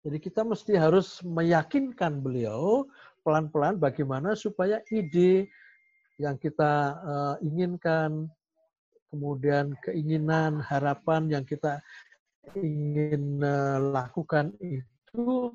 Jadi 0.03 0.19
kita 0.23 0.47
mesti 0.47 0.79
harus 0.79 1.19
meyakinkan 1.27 2.23
beliau 2.23 2.87
pelan-pelan 3.27 3.83
bagaimana 3.83 4.39
supaya 4.39 4.79
ide 4.95 5.51
yang 6.19 6.39
kita 6.39 6.99
uh, 7.03 7.37
inginkan, 7.43 8.31
kemudian 9.09 9.77
keinginan, 9.85 10.61
harapan 10.61 11.29
yang 11.29 11.45
kita 11.45 11.81
ingin 12.57 13.41
uh, 13.45 13.81
lakukan 13.93 14.53
itu 14.61 15.53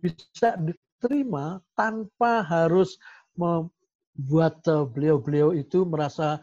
bisa 0.00 0.56
diterima 0.62 1.58
tanpa 1.74 2.46
harus 2.46 2.94
membuat 3.34 4.62
eh, 4.70 4.84
beliau-beliau 4.86 5.50
itu 5.58 5.82
merasa 5.82 6.38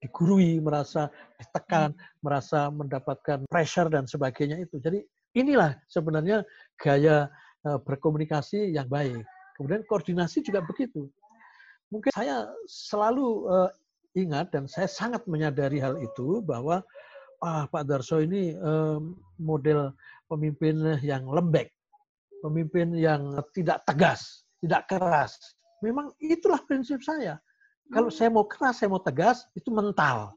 digurui, 0.00 0.62
merasa 0.62 1.10
ditekan, 1.36 1.92
merasa 2.22 2.70
mendapatkan 2.70 3.44
pressure 3.50 3.90
dan 3.90 4.06
sebagainya 4.06 4.62
itu. 4.62 4.78
Jadi 4.78 5.02
inilah 5.36 5.74
sebenarnya 5.90 6.46
gaya 6.78 7.26
uh, 7.66 7.78
berkomunikasi 7.82 8.72
yang 8.72 8.86
baik. 8.86 9.26
Kemudian 9.58 9.82
koordinasi 9.90 10.46
juga 10.46 10.62
begitu. 10.62 11.10
Mungkin 11.90 12.14
saya 12.14 12.46
selalu 12.70 13.50
ingat 14.24 14.50
dan 14.50 14.64
saya 14.66 14.88
sangat 14.90 15.22
menyadari 15.28 15.78
hal 15.78 16.00
itu 16.00 16.42
bahwa 16.42 16.82
ah, 17.44 17.64
Pak 17.70 17.84
Darso 17.86 18.18
ini 18.18 18.54
um, 18.58 19.14
model 19.38 19.94
pemimpin 20.26 20.98
yang 21.00 21.26
lembek, 21.26 21.70
pemimpin 22.42 22.94
yang 22.94 23.38
tidak 23.54 23.82
tegas, 23.86 24.44
tidak 24.62 24.86
keras. 24.90 25.38
Memang 25.80 26.10
itulah 26.18 26.58
prinsip 26.66 27.00
saya. 27.02 27.38
Kalau 27.88 28.12
saya 28.12 28.28
mau 28.28 28.44
keras, 28.44 28.84
saya 28.84 28.92
mau 28.92 29.00
tegas, 29.00 29.48
itu 29.56 29.72
mental. 29.72 30.36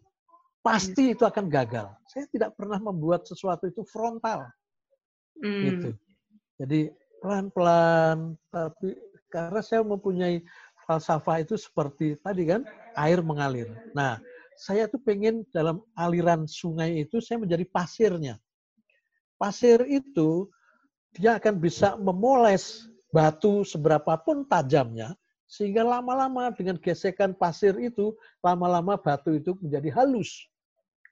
Pasti 0.63 1.11
itu 1.11 1.27
akan 1.27 1.51
gagal. 1.51 1.91
Saya 2.07 2.23
tidak 2.31 2.55
pernah 2.55 2.79
membuat 2.79 3.27
sesuatu 3.27 3.67
itu 3.67 3.83
frontal. 3.83 4.47
Hmm. 5.41 5.63
Gitu. 5.67 5.89
Jadi 6.61 6.81
pelan-pelan, 7.19 8.39
tapi 8.53 8.95
karena 9.27 9.59
saya 9.59 9.81
mempunyai 9.83 10.43
falsafah 10.91 11.39
itu 11.39 11.55
seperti 11.55 12.19
tadi 12.19 12.51
kan, 12.51 12.67
air 12.99 13.23
mengalir. 13.23 13.71
Nah, 13.95 14.19
saya 14.59 14.91
tuh 14.91 14.99
pengen 14.99 15.47
dalam 15.55 15.79
aliran 15.95 16.43
sungai 16.43 17.07
itu 17.07 17.23
saya 17.23 17.39
menjadi 17.39 17.63
pasirnya. 17.63 18.35
Pasir 19.39 19.87
itu 19.87 20.51
dia 21.15 21.39
akan 21.39 21.63
bisa 21.63 21.95
memoles 21.95 22.91
batu 23.15 23.63
seberapapun 23.63 24.43
tajamnya, 24.51 25.15
sehingga 25.47 25.87
lama-lama 25.87 26.51
dengan 26.51 26.75
gesekan 26.75 27.31
pasir 27.31 27.71
itu, 27.79 28.11
lama-lama 28.43 28.99
batu 28.99 29.31
itu 29.31 29.55
menjadi 29.63 29.95
halus. 29.95 30.47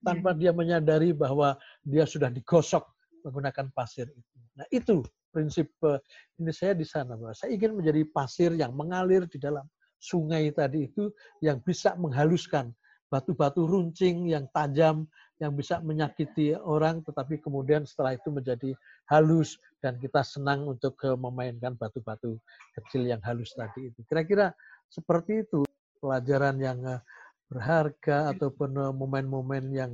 Tanpa 0.03 0.35
hmm. 0.35 0.39
dia 0.39 0.51
menyadari 0.51 1.11
bahwa 1.15 1.55
dia 1.83 2.03
sudah 2.03 2.27
digosok 2.27 2.83
menggunakan 3.23 3.71
pasir 3.71 4.07
itu. 4.11 4.37
Nah 4.55 4.67
itu 4.71 5.03
prinsip 5.29 5.69
eh, 5.85 5.99
ini 6.41 6.51
saya 6.53 6.73
di 6.75 6.85
sana. 6.85 7.15
Bahwa 7.15 7.33
saya 7.33 7.53
ingin 7.55 7.77
menjadi 7.77 8.01
pasir 8.09 8.51
yang 8.53 8.73
mengalir 8.75 9.25
di 9.29 9.37
dalam 9.37 9.65
sungai 9.99 10.49
tadi 10.55 10.87
itu 10.87 11.11
yang 11.43 11.59
bisa 11.59 11.95
menghaluskan 11.99 12.71
batu-batu 13.09 13.65
runcing 13.65 14.29
yang 14.29 14.45
tajam 14.53 15.09
yang 15.41 15.55
bisa 15.55 15.81
menyakiti 15.81 16.53
orang 16.55 17.01
tetapi 17.01 17.39
kemudian 17.41 17.87
setelah 17.87 18.13
itu 18.13 18.29
menjadi 18.29 18.71
halus 19.07 19.57
dan 19.81 19.97
kita 19.97 20.21
senang 20.21 20.67
untuk 20.67 20.99
eh, 21.03 21.15
memainkan 21.15 21.73
batu-batu 21.79 22.37
kecil 22.75 23.07
yang 23.07 23.19
halus 23.23 23.55
tadi 23.55 23.89
itu. 23.91 23.99
Kira-kira 24.05 24.53
seperti 24.91 25.47
itu 25.47 25.63
pelajaran 25.99 26.59
yang 26.59 26.79
eh, 26.85 27.01
berharga 27.49 28.29
ataupun 28.37 28.93
momen-momen 28.93 29.73
yang 29.73 29.93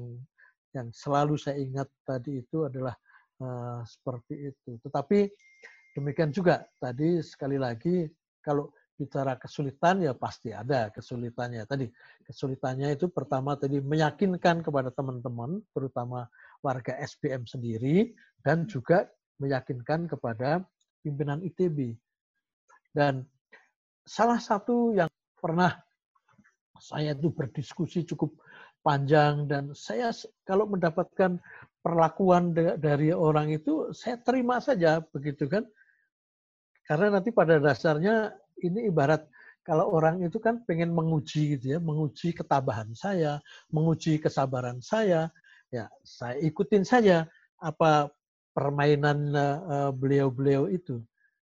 yang 0.75 0.91
selalu 0.91 1.39
saya 1.39 1.55
ingat 1.55 1.87
tadi 2.03 2.43
itu 2.43 2.67
adalah 2.67 2.91
uh, 3.41 3.81
seperti 3.83 4.53
itu. 4.53 4.77
Tetapi 4.83 5.29
demikian 5.95 6.31
juga 6.31 6.63
tadi 6.79 7.23
sekali 7.23 7.55
lagi 7.55 8.05
kalau 8.43 8.69
bicara 8.95 9.35
kesulitan 9.35 10.07
ya 10.07 10.15
pasti 10.15 10.55
ada 10.55 10.87
kesulitannya. 10.91 11.67
Tadi 11.67 11.87
kesulitannya 12.23 12.95
itu 12.95 13.11
pertama 13.11 13.59
tadi 13.59 13.83
meyakinkan 13.83 14.63
kepada 14.63 14.89
teman-teman, 14.91 15.59
terutama 15.75 16.27
warga 16.63 16.95
SPM 17.03 17.43
sendiri, 17.43 18.15
dan 18.39 18.63
juga 18.65 19.07
meyakinkan 19.43 20.07
kepada 20.07 20.63
pimpinan 21.03 21.43
ITB. 21.43 21.99
Dan 22.95 23.27
salah 24.07 24.39
satu 24.39 24.95
yang 24.95 25.11
pernah 25.35 25.75
saya 26.79 27.11
itu 27.11 27.31
berdiskusi 27.31 28.07
cukup 28.07 28.39
panjang 28.85 29.49
dan 29.49 29.73
saya 29.73 30.13
kalau 30.45 30.69
mendapatkan 30.69 31.41
perlakuan 31.85 32.49
dari 32.81 33.13
orang 33.13 33.53
itu 33.53 33.93
saya 33.93 34.17
terima 34.17 34.57
saja 34.57 35.05
begitu 35.13 35.45
kan 35.45 35.61
karena 36.89 37.21
nanti 37.21 37.29
pada 37.29 37.61
dasarnya 37.61 38.33
ini 38.65 38.89
ibarat 38.89 39.29
kalau 39.65 39.97
orang 39.97 40.21
itu 40.21 40.37
kan 40.37 40.61
pengen 40.69 40.93
menguji 40.93 41.57
gitu 41.57 41.73
ya, 41.75 41.79
menguji 41.81 42.37
ketabahan 42.37 42.93
saya, 42.93 43.41
menguji 43.73 44.21
kesabaran 44.21 44.77
saya, 44.77 45.33
ya 45.73 45.89
saya 46.05 46.37
ikutin 46.37 46.85
saja 46.85 47.25
apa 47.57 48.13
permainan 48.53 49.33
eh, 49.33 49.91
beliau-beliau 49.97 50.69
itu. 50.69 51.01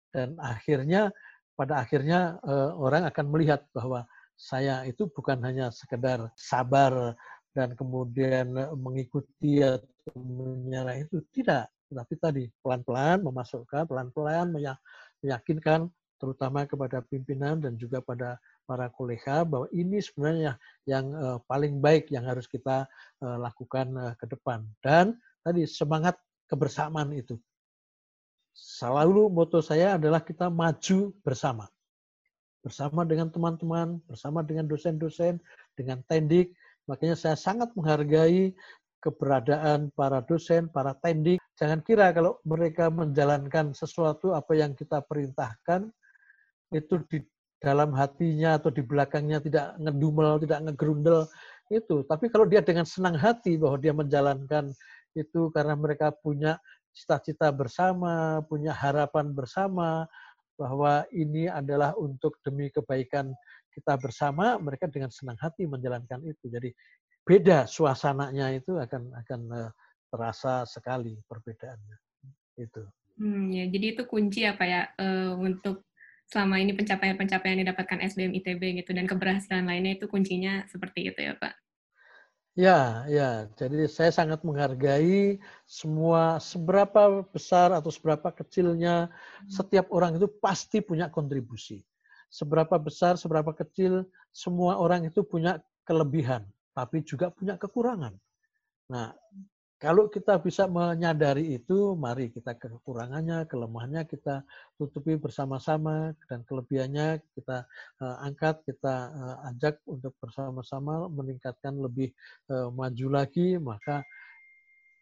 Dan 0.09 0.41
akhirnya 0.41 1.13
pada 1.53 1.85
akhirnya 1.85 2.41
eh, 2.41 2.71
orang 2.73 3.05
akan 3.05 3.25
melihat 3.29 3.69
bahwa 3.77 4.09
saya 4.33 4.81
itu 4.89 5.05
bukan 5.05 5.37
hanya 5.45 5.69
sekedar 5.69 6.33
sabar 6.33 7.13
dan 7.55 7.73
kemudian 7.73 8.53
mengikuti 8.77 9.61
atau 9.65 10.13
menyerah 10.15 10.97
itu 11.01 11.21
tidak, 11.33 11.69
tetapi 11.89 12.13
tadi 12.21 12.43
pelan-pelan 12.61 13.25
memasukkan, 13.25 13.89
pelan-pelan 13.89 14.53
meyakinkan 15.21 15.89
terutama 16.19 16.67
kepada 16.67 16.99
pimpinan 17.07 17.63
dan 17.63 17.79
juga 17.79 18.03
pada 18.03 18.37
para 18.67 18.91
kolega 18.91 19.41
bahwa 19.41 19.65
ini 19.73 19.97
sebenarnya 19.97 20.59
yang 20.85 21.09
uh, 21.15 21.39
paling 21.49 21.81
baik 21.81 22.11
yang 22.13 22.27
harus 22.27 22.45
kita 22.45 22.85
uh, 23.23 23.37
lakukan 23.41 24.13
ke 24.19 24.25
depan. 24.29 24.61
Dan 24.83 25.17
tadi 25.41 25.65
semangat 25.65 26.19
kebersamaan 26.45 27.15
itu. 27.15 27.39
Selalu 28.53 29.31
moto 29.31 29.63
saya 29.63 29.95
adalah 29.95 30.19
kita 30.19 30.51
maju 30.51 31.15
bersama. 31.23 31.65
Bersama 32.59 33.07
dengan 33.07 33.31
teman-teman, 33.31 34.03
bersama 34.03 34.43
dengan 34.43 34.67
dosen-dosen, 34.67 35.39
dengan 35.79 36.03
tendik. 36.03 36.51
Makanya 36.89 37.13
saya 37.13 37.37
sangat 37.37 37.69
menghargai 37.77 38.57
keberadaan 38.99 39.93
para 39.93 40.25
dosen, 40.25 40.67
para 40.73 40.97
tendik. 40.97 41.37
Jangan 41.55 41.85
kira 41.85 42.09
kalau 42.11 42.41
mereka 42.43 42.89
menjalankan 42.89 43.71
sesuatu 43.77 44.33
apa 44.33 44.57
yang 44.57 44.73
kita 44.73 45.05
perintahkan, 45.05 45.87
itu 46.73 46.95
di 47.07 47.21
dalam 47.61 47.91
hatinya 47.93 48.57
atau 48.57 48.71
di 48.71 48.81
belakangnya 48.81 49.43
tidak 49.43 49.77
ngedumel, 49.77 50.41
tidak 50.41 50.59
ngegerundel 50.65 51.29
itu. 51.69 52.01
Tapi 52.07 52.25
kalau 52.31 52.49
dia 52.49 52.65
dengan 52.65 52.87
senang 52.87 53.15
hati 53.15 53.59
bahwa 53.59 53.77
dia 53.77 53.93
menjalankan 53.93 54.73
itu 55.13 55.51
karena 55.53 55.75
mereka 55.75 56.09
punya 56.09 56.57
cita-cita 56.95 57.51
bersama, 57.53 58.41
punya 58.47 58.73
harapan 58.73 59.31
bersama 59.35 60.09
bahwa 60.59 61.07
ini 61.15 61.47
adalah 61.47 61.95
untuk 61.95 62.35
demi 62.43 62.67
kebaikan 62.67 63.31
kita 63.73 63.95
bersama, 63.97 64.57
mereka 64.57 64.89
dengan 64.89 65.13
senang 65.13 65.37
hati 65.39 65.65
menjalankan 65.65 66.21
itu. 66.25 66.49
Jadi 66.49 66.69
beda 67.23 67.69
suasananya 67.69 68.53
itu 68.57 68.77
akan 68.77 69.13
akan 69.25 69.39
eh, 69.53 69.71
terasa 70.09 70.65
sekali 70.65 71.17
perbedaannya. 71.25 71.97
Itu. 72.59 72.83
Hmm, 73.19 73.51
ya, 73.51 73.67
jadi 73.67 73.99
itu 73.99 74.03
kunci 74.07 74.47
apa 74.47 74.63
ya 74.63 74.81
uh, 74.95 75.35
untuk 75.35 75.83
selama 76.31 76.61
ini 76.61 76.71
pencapaian-pencapaian 76.71 77.57
yang 77.57 77.63
didapatkan 77.67 77.99
SBM 78.05 78.31
ITB 78.39 78.61
gitu 78.79 78.95
dan 78.95 79.09
keberhasilan 79.09 79.65
lainnya 79.65 79.97
itu 79.99 80.05
kuncinya 80.07 80.63
seperti 80.71 81.11
itu 81.11 81.19
ya 81.19 81.33
Pak. 81.35 81.53
Ya, 82.59 83.07
ya. 83.07 83.47
Jadi 83.55 83.87
saya 83.87 84.11
sangat 84.11 84.43
menghargai 84.43 85.39
semua 85.63 86.43
seberapa 86.43 87.23
besar 87.31 87.71
atau 87.71 87.87
seberapa 87.87 88.29
kecilnya 88.35 89.07
hmm. 89.07 89.47
setiap 89.47 89.87
orang 89.95 90.19
itu 90.19 90.27
pasti 90.27 90.83
punya 90.83 91.07
kontribusi. 91.07 91.79
Seberapa 92.29 92.77
besar, 92.77 93.17
seberapa 93.17 93.51
kecil, 93.57 94.05
semua 94.29 94.77
orang 94.77 95.09
itu 95.09 95.25
punya 95.25 95.57
kelebihan, 95.81 96.45
tapi 96.77 97.01
juga 97.01 97.33
punya 97.33 97.57
kekurangan. 97.57 98.13
Nah, 98.89 99.13
kalau 99.79 100.11
kita 100.11 100.35
bisa 100.43 100.67
menyadari 100.67 101.55
itu, 101.55 101.95
mari 101.95 102.27
kita 102.35 102.51
kekurangannya, 102.59 103.47
kelemahannya 103.47 104.03
kita 104.11 104.43
tutupi 104.75 105.15
bersama-sama 105.15 106.11
dan 106.27 106.43
kelebihannya 106.43 107.23
kita 107.31 107.63
uh, 108.03 108.15
angkat, 108.27 108.59
kita 108.67 109.07
uh, 109.07 109.47
ajak 109.47 109.79
untuk 109.87 110.11
bersama-sama 110.19 111.07
meningkatkan 111.07 111.79
lebih 111.79 112.11
uh, 112.51 112.67
maju 112.75 113.07
lagi, 113.23 113.55
maka 113.55 114.03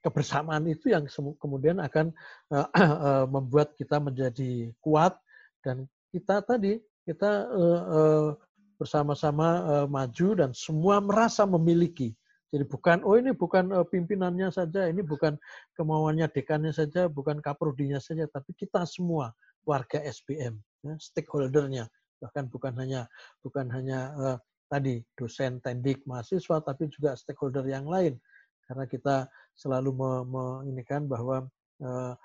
kebersamaan 0.05 0.69
itu 0.69 0.93
yang 0.93 1.09
kemudian 1.41 1.81
akan 1.81 2.13
membuat 3.33 3.73
kita 3.75 3.97
menjadi 3.97 4.71
kuat 4.79 5.17
dan 5.65 5.89
kita 6.13 6.39
tadi 6.45 6.79
kita 7.07 7.47
uh, 7.47 7.81
uh, 7.87 8.27
bersama-sama 8.75 9.47
uh, 9.63 9.87
maju 9.87 10.27
dan 10.35 10.51
semua 10.51 10.99
merasa 10.99 11.47
memiliki. 11.47 12.11
Jadi 12.51 12.63
bukan, 12.67 13.03
oh 13.03 13.15
ini 13.15 13.31
bukan 13.31 13.71
uh, 13.71 13.87
pimpinannya 13.87 14.51
saja, 14.51 14.91
ini 14.91 15.03
bukan 15.03 15.39
kemauannya 15.75 16.27
dekannya 16.31 16.75
saja, 16.75 17.07
bukan 17.07 17.39
kaprodinya 17.39 17.99
saja, 17.99 18.27
tapi 18.27 18.51
kita 18.55 18.83
semua 18.87 19.31
warga 19.67 19.99
SBM, 19.99 20.55
ya, 20.87 20.95
stakeholdernya, 20.95 21.91
bahkan 22.23 22.47
bukan 22.47 22.71
hanya 22.79 23.03
bukan 23.43 23.67
hanya 23.67 23.99
uh, 24.15 24.37
tadi 24.71 25.03
dosen, 25.19 25.59
tendik, 25.59 26.07
mahasiswa, 26.07 26.63
tapi 26.63 26.87
juga 26.87 27.19
stakeholder 27.19 27.67
yang 27.67 27.83
lain, 27.83 28.15
karena 28.63 28.87
kita 28.87 29.15
selalu 29.59 29.91
menginginkan 30.23 31.03
bahwa 31.03 31.51
uh, 31.83 32.15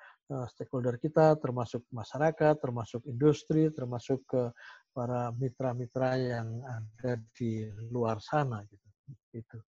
stakeholder 0.50 0.97
kita, 0.97 1.37
termasuk 1.38 1.85
masyarakat, 1.93 2.55
termasuk 2.59 3.02
industri, 3.09 3.69
termasuk 3.75 4.23
ke 4.26 4.43
para 4.93 5.33
mitra-mitra 5.33 6.17
yang 6.21 6.61
ada 6.64 7.21
di 7.37 7.67
luar 7.88 8.21
sana 8.21 8.62
gitu. 8.69 8.88
Itu. 9.33 9.59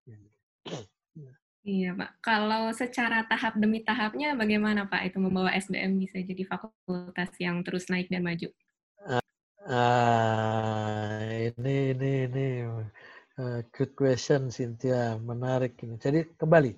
Iya, 1.65 1.97
Pak. 1.97 2.21
Kalau 2.21 2.69
secara 2.77 3.25
tahap 3.25 3.57
demi 3.57 3.81
tahapnya 3.81 4.37
bagaimana, 4.37 4.85
Pak, 4.85 5.09
itu 5.09 5.17
membawa 5.17 5.49
SBM 5.57 5.97
bisa 5.97 6.21
jadi 6.21 6.45
fakultas 6.45 7.33
yang 7.41 7.65
terus 7.65 7.89
naik 7.89 8.05
dan 8.13 8.21
maju? 8.21 8.53
Ah, 9.65 11.25
ini 11.25 11.97
ini 11.97 12.29
ini 12.29 12.47
uh, 13.41 13.65
good 13.73 13.97
question, 13.97 14.53
Cynthia. 14.53 15.17
Menarik 15.17 15.73
ini. 15.81 15.97
Jadi 15.97 16.37
kembali, 16.37 16.77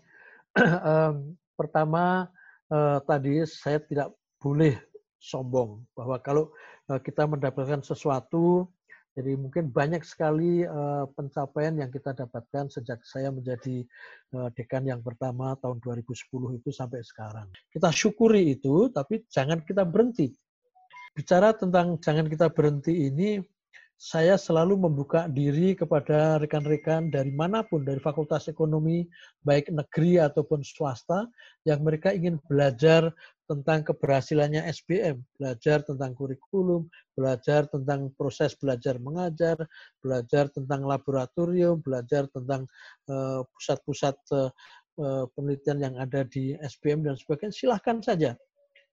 um, 0.87 1.35
pertama 1.59 2.31
uh, 2.71 2.99
tadi 3.03 3.43
saya 3.47 3.79
tidak 3.83 4.13
boleh 4.37 4.77
sombong 5.17 5.83
bahwa 5.97 6.17
kalau 6.21 6.53
uh, 6.87 7.01
kita 7.01 7.25
mendapatkan 7.25 7.81
sesuatu 7.81 8.69
jadi 9.17 9.33
mungkin 9.33 9.73
banyak 9.73 10.05
sekali 10.05 10.61
uh, 10.61 11.09
pencapaian 11.17 11.73
yang 11.73 11.89
kita 11.89 12.13
dapatkan 12.13 12.69
sejak 12.69 13.01
saya 13.01 13.33
menjadi 13.33 13.81
uh, 14.37 14.53
dekan 14.53 14.85
yang 14.85 15.01
pertama 15.01 15.57
tahun 15.57 15.81
2010 15.81 16.61
itu 16.61 16.69
sampai 16.69 17.01
sekarang. 17.01 17.49
Kita 17.73 17.89
syukuri 17.89 18.53
itu, 18.53 18.93
tapi 18.93 19.25
jangan 19.25 19.65
kita 19.65 19.89
berhenti. 19.89 20.37
Bicara 21.17 21.49
tentang 21.57 21.97
jangan 21.97 22.29
kita 22.29 22.53
berhenti 22.53 23.09
ini, 23.09 23.41
saya 23.97 24.37
selalu 24.37 24.77
membuka 24.77 25.25
diri 25.25 25.73
kepada 25.73 26.37
rekan-rekan 26.37 27.09
dari 27.09 27.33
mana 27.33 27.65
pun, 27.65 27.81
dari 27.81 27.97
Fakultas 27.97 28.45
Ekonomi, 28.45 29.09
baik 29.41 29.73
negeri 29.73 30.21
ataupun 30.21 30.61
swasta, 30.61 31.25
yang 31.65 31.81
mereka 31.81 32.13
ingin 32.13 32.37
belajar 32.45 33.09
tentang 33.49 33.81
keberhasilannya 33.81 34.69
SBM, 34.69 35.17
belajar 35.41 35.81
tentang 35.81 36.13
kurikulum, 36.13 36.85
belajar 37.17 37.65
tentang 37.73 38.13
proses 38.13 38.53
belajar 38.53 39.01
mengajar, 39.01 39.57
belajar 39.97 40.45
tentang 40.53 40.85
laboratorium, 40.85 41.81
belajar 41.81 42.29
tentang 42.29 42.69
eh, 43.09 43.41
pusat-pusat 43.49 44.15
uh, 44.37 44.49
uh, 45.01 45.25
penelitian 45.33 45.77
yang 45.81 45.95
ada 45.97 46.21
di 46.21 46.53
SBM 46.59 47.01
dan 47.01 47.17
sebagainya, 47.17 47.55
silahkan 47.55 47.97
saja. 48.03 48.37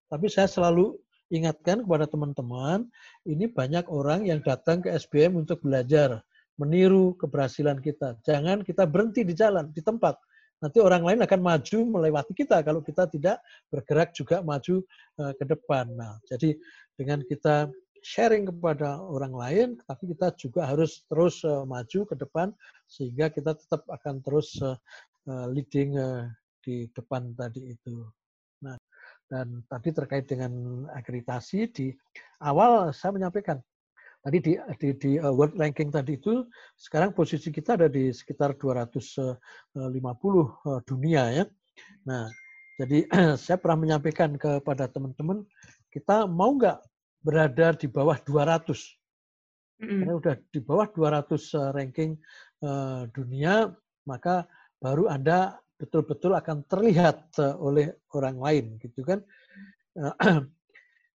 Tapi 0.08 0.32
saya 0.32 0.48
selalu 0.48 0.96
ingatkan 1.34 1.82
kepada 1.82 2.06
teman-teman, 2.06 2.86
ini 3.26 3.50
banyak 3.50 3.90
orang 3.90 4.24
yang 4.30 4.38
datang 4.38 4.78
ke 4.78 4.94
SBM 4.94 5.42
untuk 5.42 5.58
belajar, 5.66 6.22
meniru 6.54 7.18
keberhasilan 7.18 7.82
kita. 7.82 8.14
Jangan 8.22 8.62
kita 8.62 8.86
berhenti 8.86 9.26
di 9.26 9.34
jalan, 9.34 9.74
di 9.74 9.82
tempat. 9.82 10.14
Nanti 10.62 10.78
orang 10.78 11.02
lain 11.02 11.20
akan 11.26 11.40
maju 11.42 11.78
melewati 11.98 12.32
kita 12.32 12.62
kalau 12.62 12.80
kita 12.80 13.10
tidak 13.10 13.42
bergerak 13.68 14.14
juga 14.14 14.40
maju 14.40 14.80
eh, 15.20 15.32
ke 15.34 15.44
depan. 15.44 15.90
Nah, 15.92 16.16
jadi 16.24 16.56
dengan 16.94 17.20
kita 17.26 17.68
sharing 18.04 18.48
kepada 18.52 19.00
orang 19.00 19.34
lain, 19.34 19.68
tapi 19.88 20.12
kita 20.12 20.30
juga 20.36 20.68
harus 20.68 21.02
terus 21.08 21.40
uh, 21.40 21.64
maju 21.64 22.04
ke 22.04 22.14
depan 22.20 22.52
sehingga 22.84 23.32
kita 23.32 23.56
tetap 23.56 23.80
akan 23.88 24.20
terus 24.20 24.60
uh, 24.60 24.76
leading 25.48 25.96
di 26.60 26.84
depan 26.92 27.32
tadi 27.32 27.72
itu. 27.72 28.04
Dan 29.24 29.64
tadi 29.66 29.88
terkait 29.90 30.28
dengan 30.28 30.84
akreditasi 30.92 31.72
di 31.72 31.86
awal 32.44 32.92
saya 32.92 33.16
menyampaikan 33.16 33.58
tadi 34.24 34.38
di, 34.40 34.52
di, 34.80 34.88
di 34.96 35.12
uh, 35.20 35.32
world 35.32 35.52
ranking 35.60 35.92
tadi 35.92 36.16
itu 36.16 36.48
sekarang 36.80 37.12
posisi 37.12 37.52
kita 37.52 37.76
ada 37.76 37.88
di 37.92 38.08
sekitar 38.08 38.56
250 38.56 39.04
uh, 39.76 40.80
dunia 40.88 41.22
ya. 41.32 41.44
Nah, 42.08 42.32
jadi 42.80 43.04
saya 43.42 43.60
pernah 43.60 43.84
menyampaikan 43.84 44.36
kepada 44.40 44.88
teman-teman 44.88 45.44
kita 45.92 46.24
mau 46.24 46.56
nggak 46.56 46.80
berada 47.20 47.76
di 47.76 47.86
bawah 47.88 48.16
200 48.20 48.72
karena 49.74 50.14
udah 50.16 50.34
di 50.48 50.60
bawah 50.62 50.88
200 50.88 51.28
uh, 51.34 51.70
ranking 51.74 52.16
dunia 53.12 53.68
maka 54.08 54.48
baru 54.80 55.12
Anda 55.12 55.60
betul-betul 55.84 56.32
akan 56.32 56.64
terlihat 56.64 57.36
eh, 57.44 57.54
oleh 57.60 57.86
orang 58.16 58.40
lain 58.40 58.64
gitu 58.80 59.04
kan. 59.04 59.20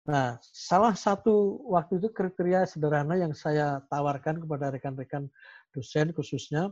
Nah, 0.05 0.37
salah 0.45 0.93
satu 0.93 1.65
waktu 1.65 1.97
itu 1.97 2.13
kriteria 2.13 2.69
sederhana 2.69 3.17
yang 3.17 3.33
saya 3.33 3.81
tawarkan 3.89 4.37
kepada 4.37 4.69
rekan-rekan 4.69 5.25
dosen 5.73 6.13
khususnya 6.13 6.69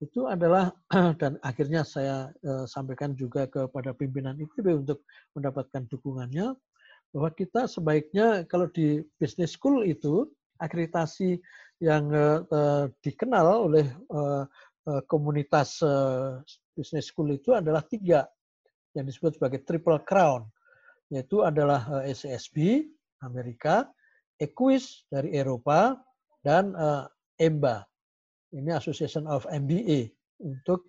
itu 0.00 0.24
adalah 0.24 0.72
dan 1.20 1.36
akhirnya 1.44 1.84
saya 1.84 2.32
uh, 2.40 2.64
sampaikan 2.64 3.12
juga 3.12 3.44
kepada 3.52 3.92
pimpinan 3.92 4.40
ITB 4.40 4.80
untuk 4.80 5.04
mendapatkan 5.36 5.84
dukungannya 5.92 6.56
bahwa 7.12 7.30
kita 7.36 7.68
sebaiknya 7.68 8.48
kalau 8.48 8.64
di 8.72 9.04
business 9.20 9.60
school 9.60 9.84
itu 9.84 10.24
akreditasi 10.56 11.36
yang 11.84 12.08
uh, 12.08 12.88
dikenal 13.04 13.68
oleh 13.68 13.88
komunitas 15.06 15.80
uh, 15.84 16.40
business 16.72 17.12
school 17.12 17.28
itu 17.30 17.52
adalah 17.52 17.84
tiga 17.84 18.24
yang 18.96 19.06
disebut 19.06 19.38
sebagai 19.38 19.62
triple 19.62 20.02
crown, 20.02 20.48
yaitu 21.14 21.46
adalah 21.46 22.02
eh, 22.02 22.10
SSB 22.10 22.90
Amerika, 23.22 23.86
Equis 24.40 25.06
dari 25.06 25.36
Eropa, 25.36 25.94
dan 26.42 26.72
EMBA. 27.38 27.86
Ini 28.56 28.74
Association 28.74 29.28
of 29.30 29.46
MBA 29.46 30.10
untuk 30.42 30.88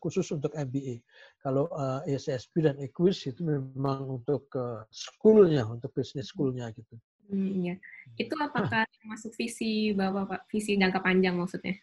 khusus 0.00 0.32
untuk 0.32 0.50
MBA. 0.56 1.04
Kalau 1.44 1.68
SSB 2.08 2.64
dan 2.64 2.80
Equis 2.80 3.28
itu 3.28 3.44
memang 3.44 4.18
untuk 4.18 4.48
schoolnya, 4.88 5.68
untuk 5.68 5.92
business 5.92 6.32
schoolnya 6.32 6.72
gitu. 6.72 6.96
Hmm, 7.28 7.52
iya. 7.60 7.76
Itu 8.16 8.32
apakah 8.40 8.88
masuk 9.04 9.36
visi 9.36 9.92
bapak 9.92 10.24
Pak? 10.26 10.40
Visi 10.48 10.80
jangka 10.80 11.04
panjang 11.04 11.36
maksudnya? 11.36 11.76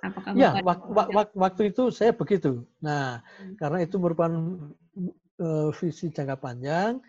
Apakah 0.00 0.32
ya, 0.32 0.56
wak 0.64 0.80
wak 0.88 1.28
waktu 1.36 1.72
itu 1.72 1.92
saya 1.92 2.16
begitu. 2.16 2.64
Nah, 2.80 3.20
hmm. 3.20 3.60
karena 3.60 3.78
itu 3.84 4.00
merupakan 4.00 4.32
uh, 5.40 5.68
visi 5.76 6.08
jangka 6.08 6.40
panjang, 6.40 7.00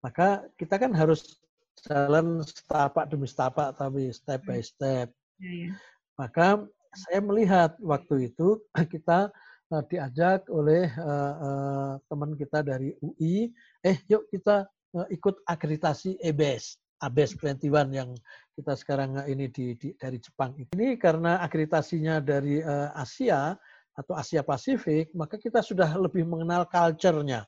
maka 0.00 0.48
kita 0.56 0.80
kan 0.80 0.96
harus 0.96 1.40
jalan 1.84 2.40
setapak 2.42 3.06
demi 3.12 3.28
setapak, 3.28 3.76
tapi 3.76 4.08
step 4.10 4.40
by 4.48 4.60
hmm. 4.60 4.66
step. 4.66 5.08
Ya, 5.38 5.52
ya. 5.52 5.72
Maka 6.16 6.66
saya 6.96 7.20
melihat 7.20 7.76
waktu 7.78 8.32
itu 8.32 8.64
kita 8.94 9.28
uh, 9.70 9.82
diajak 9.86 10.48
oleh 10.48 10.88
uh, 10.96 11.34
uh, 11.36 11.92
teman 12.08 12.32
kita 12.34 12.64
dari 12.64 12.96
UI, 13.04 13.52
eh 13.84 13.96
yuk 14.08 14.26
kita 14.32 14.66
uh, 14.96 15.06
ikut 15.12 15.44
akreditasi 15.44 16.16
EBS, 16.24 16.80
ABS 17.04 17.36
21 17.36 17.92
yang 17.92 18.10
kita 18.58 18.74
sekarang 18.74 19.22
ini 19.30 19.46
di, 19.54 19.78
di 19.78 19.94
dari 19.94 20.18
Jepang. 20.18 20.50
Ini 20.58 20.98
karena 20.98 21.38
akreditasinya 21.46 22.18
dari 22.18 22.58
uh, 22.58 22.90
Asia 22.90 23.54
atau 23.94 24.18
Asia 24.18 24.42
Pasifik, 24.42 25.14
maka 25.14 25.38
kita 25.38 25.62
sudah 25.62 25.94
lebih 25.94 26.26
mengenal 26.26 26.66
culture-nya 26.66 27.46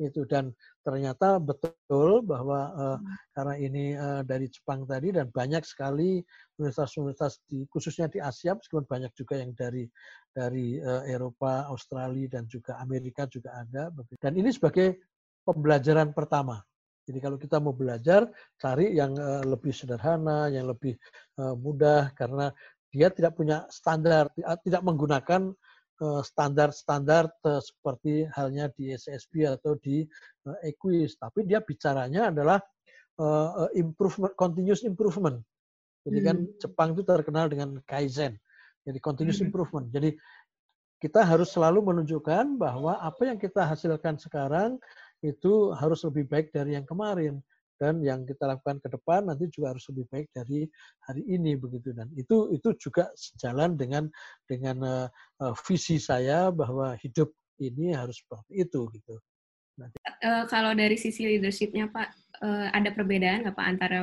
itu 0.00 0.24
dan 0.26 0.50
ternyata 0.82 1.38
betul 1.38 2.24
bahwa 2.24 2.74
uh, 2.74 2.98
karena 3.36 3.54
ini 3.60 3.84
uh, 3.94 4.24
dari 4.26 4.50
Jepang 4.50 4.82
tadi 4.88 5.14
dan 5.14 5.30
banyak 5.30 5.62
sekali 5.62 6.24
universitas-universitas 6.58 7.44
di 7.46 7.68
khususnya 7.70 8.10
di 8.10 8.18
Asia 8.18 8.56
meskipun 8.56 8.88
banyak 8.88 9.12
juga 9.14 9.38
yang 9.38 9.52
dari 9.54 9.86
dari 10.32 10.80
uh, 10.80 11.04
Eropa, 11.06 11.68
Australia 11.68 12.40
dan 12.40 12.48
juga 12.48 12.80
Amerika 12.80 13.28
juga 13.28 13.62
ada 13.62 13.92
dan 14.18 14.32
ini 14.34 14.50
sebagai 14.50 14.98
pembelajaran 15.46 16.10
pertama. 16.16 16.62
Jadi 17.02 17.18
kalau 17.18 17.36
kita 17.38 17.58
mau 17.58 17.74
belajar 17.74 18.30
cari 18.58 18.94
yang 18.94 19.18
uh, 19.18 19.42
lebih 19.42 19.74
sederhana, 19.74 20.46
yang 20.50 20.70
lebih 20.70 20.94
uh, 21.42 21.58
mudah 21.58 22.14
karena 22.14 22.54
dia 22.92 23.08
tidak 23.08 23.34
punya 23.34 23.64
standar, 23.72 24.28
tidak 24.62 24.82
menggunakan 24.84 25.56
Eh, 26.02 26.22
standar-standar 26.26 27.30
seperti 27.62 28.26
halnya 28.34 28.66
di 28.74 28.90
SSB 28.90 29.46
atau 29.46 29.78
di 29.78 30.02
eh, 30.48 30.72
Equis, 30.74 31.14
tapi 31.14 31.46
dia 31.46 31.62
bicaranya 31.62 32.34
adalah 32.34 32.58
eh, 33.22 33.78
improvement, 33.78 34.34
continuous 34.34 34.82
improvement. 34.82 35.38
Jadi 36.02 36.18
kan 36.26 36.36
hmm. 36.42 36.58
Jepang 36.58 36.98
itu 36.98 37.06
terkenal 37.06 37.46
dengan 37.46 37.78
kaizen, 37.86 38.34
jadi 38.82 38.98
continuous 38.98 39.38
hmm. 39.38 39.46
improvement. 39.52 39.86
Jadi 39.94 40.10
kita 40.98 41.22
harus 41.22 41.54
selalu 41.54 41.94
menunjukkan 41.94 42.58
bahwa 42.58 42.98
apa 42.98 43.22
yang 43.22 43.38
kita 43.38 43.62
hasilkan 43.62 44.18
sekarang 44.18 44.82
itu 45.22 45.70
harus 45.78 46.02
lebih 46.02 46.26
baik 46.26 46.50
dari 46.50 46.74
yang 46.74 46.84
kemarin 46.84 47.38
dan 47.82 47.98
yang 47.98 48.22
kita 48.22 48.46
lakukan 48.46 48.78
ke 48.78 48.88
depan 48.94 49.26
nanti 49.26 49.50
juga 49.50 49.74
harus 49.74 49.82
lebih 49.90 50.06
baik 50.06 50.30
dari 50.30 50.70
hari 51.02 51.22
ini 51.26 51.58
begitu 51.58 51.90
dan 51.90 52.06
itu 52.14 52.54
itu 52.54 52.70
juga 52.78 53.10
sejalan 53.18 53.74
dengan 53.74 54.06
dengan 54.46 54.76
uh, 54.86 55.08
uh, 55.42 55.54
visi 55.66 55.98
saya 55.98 56.54
bahwa 56.54 56.94
hidup 57.02 57.34
ini 57.58 57.90
harus 57.90 58.22
seperti 58.22 58.62
itu 58.62 58.86
gitu. 58.94 59.14
Nanti. 59.74 59.98
Uh, 60.22 60.46
kalau 60.46 60.70
dari 60.78 60.94
sisi 60.94 61.26
leadershipnya 61.26 61.90
Pak 61.90 62.08
uh, 62.38 62.70
ada 62.70 62.94
perbedaan 62.94 63.42
nggak 63.42 63.56
Pak 63.58 63.66
antara 63.66 64.00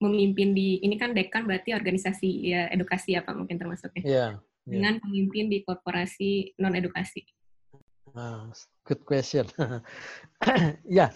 memimpin 0.00 0.56
di 0.56 0.80
ini 0.80 0.96
kan 0.96 1.12
dekan 1.12 1.44
berarti 1.44 1.76
organisasi 1.76 2.28
ya 2.48 2.62
edukasi 2.72 3.12
ya 3.12 3.20
Pak 3.20 3.36
mungkin 3.36 3.60
termasuknya. 3.60 4.02
Yeah, 4.02 4.30
yeah. 4.64 4.72
Dengan 4.72 5.04
pemimpin 5.04 5.52
di 5.52 5.60
korporasi 5.60 6.56
non 6.56 6.72
edukasi. 6.72 7.28
Uh, 8.16 8.48
good 8.86 9.02
question. 9.06 9.46
ya, 10.98 11.10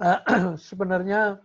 uh, 0.00 0.20
sebenarnya 0.68 1.40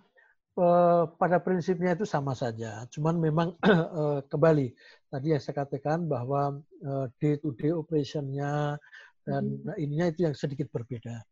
uh, 0.59 1.03
pada 1.19 1.37
prinsipnya 1.43 1.95
itu 1.95 2.07
sama 2.07 2.33
saja. 2.33 2.87
Cuman 2.91 3.19
memang 3.19 3.55
uh, 3.63 4.19
kembali 4.31 4.67
tadi 5.11 5.27
yang 5.35 5.41
saya 5.43 5.63
katakan 5.63 6.07
bahwa 6.07 6.59
uh, 6.83 7.05
day 7.19 7.39
to 7.39 7.55
day 7.55 7.71
operationnya 7.71 8.79
dan 9.25 9.43
hmm. 9.63 9.75
ininya 9.79 10.11
itu 10.11 10.27
yang 10.27 10.35
sedikit 10.35 10.71
berbeda. 10.71 11.23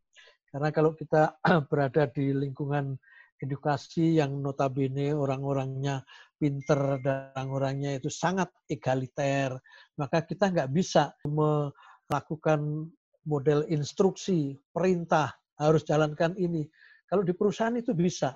Karena 0.54 0.70
kalau 0.70 0.94
kita 0.94 1.40
berada 1.72 2.10
di 2.12 2.32
lingkungan 2.36 2.96
edukasi 3.44 4.24
yang 4.24 4.40
notabene 4.40 5.12
orang-orangnya 5.12 6.08
pinter 6.40 7.00
dan 7.04 7.36
orang-orangnya 7.36 8.00
itu 8.00 8.08
sangat 8.08 8.48
egaliter, 8.72 9.60
maka 10.00 10.24
kita 10.24 10.48
nggak 10.48 10.72
bisa 10.72 11.12
melakukan 11.28 12.88
model 13.28 13.68
instruksi, 13.72 14.58
perintah, 14.72 15.32
harus 15.60 15.84
jalankan 15.88 16.36
ini. 16.36 16.68
Kalau 17.08 17.22
di 17.22 17.34
perusahaan 17.36 17.76
itu 17.76 17.94
bisa. 17.94 18.34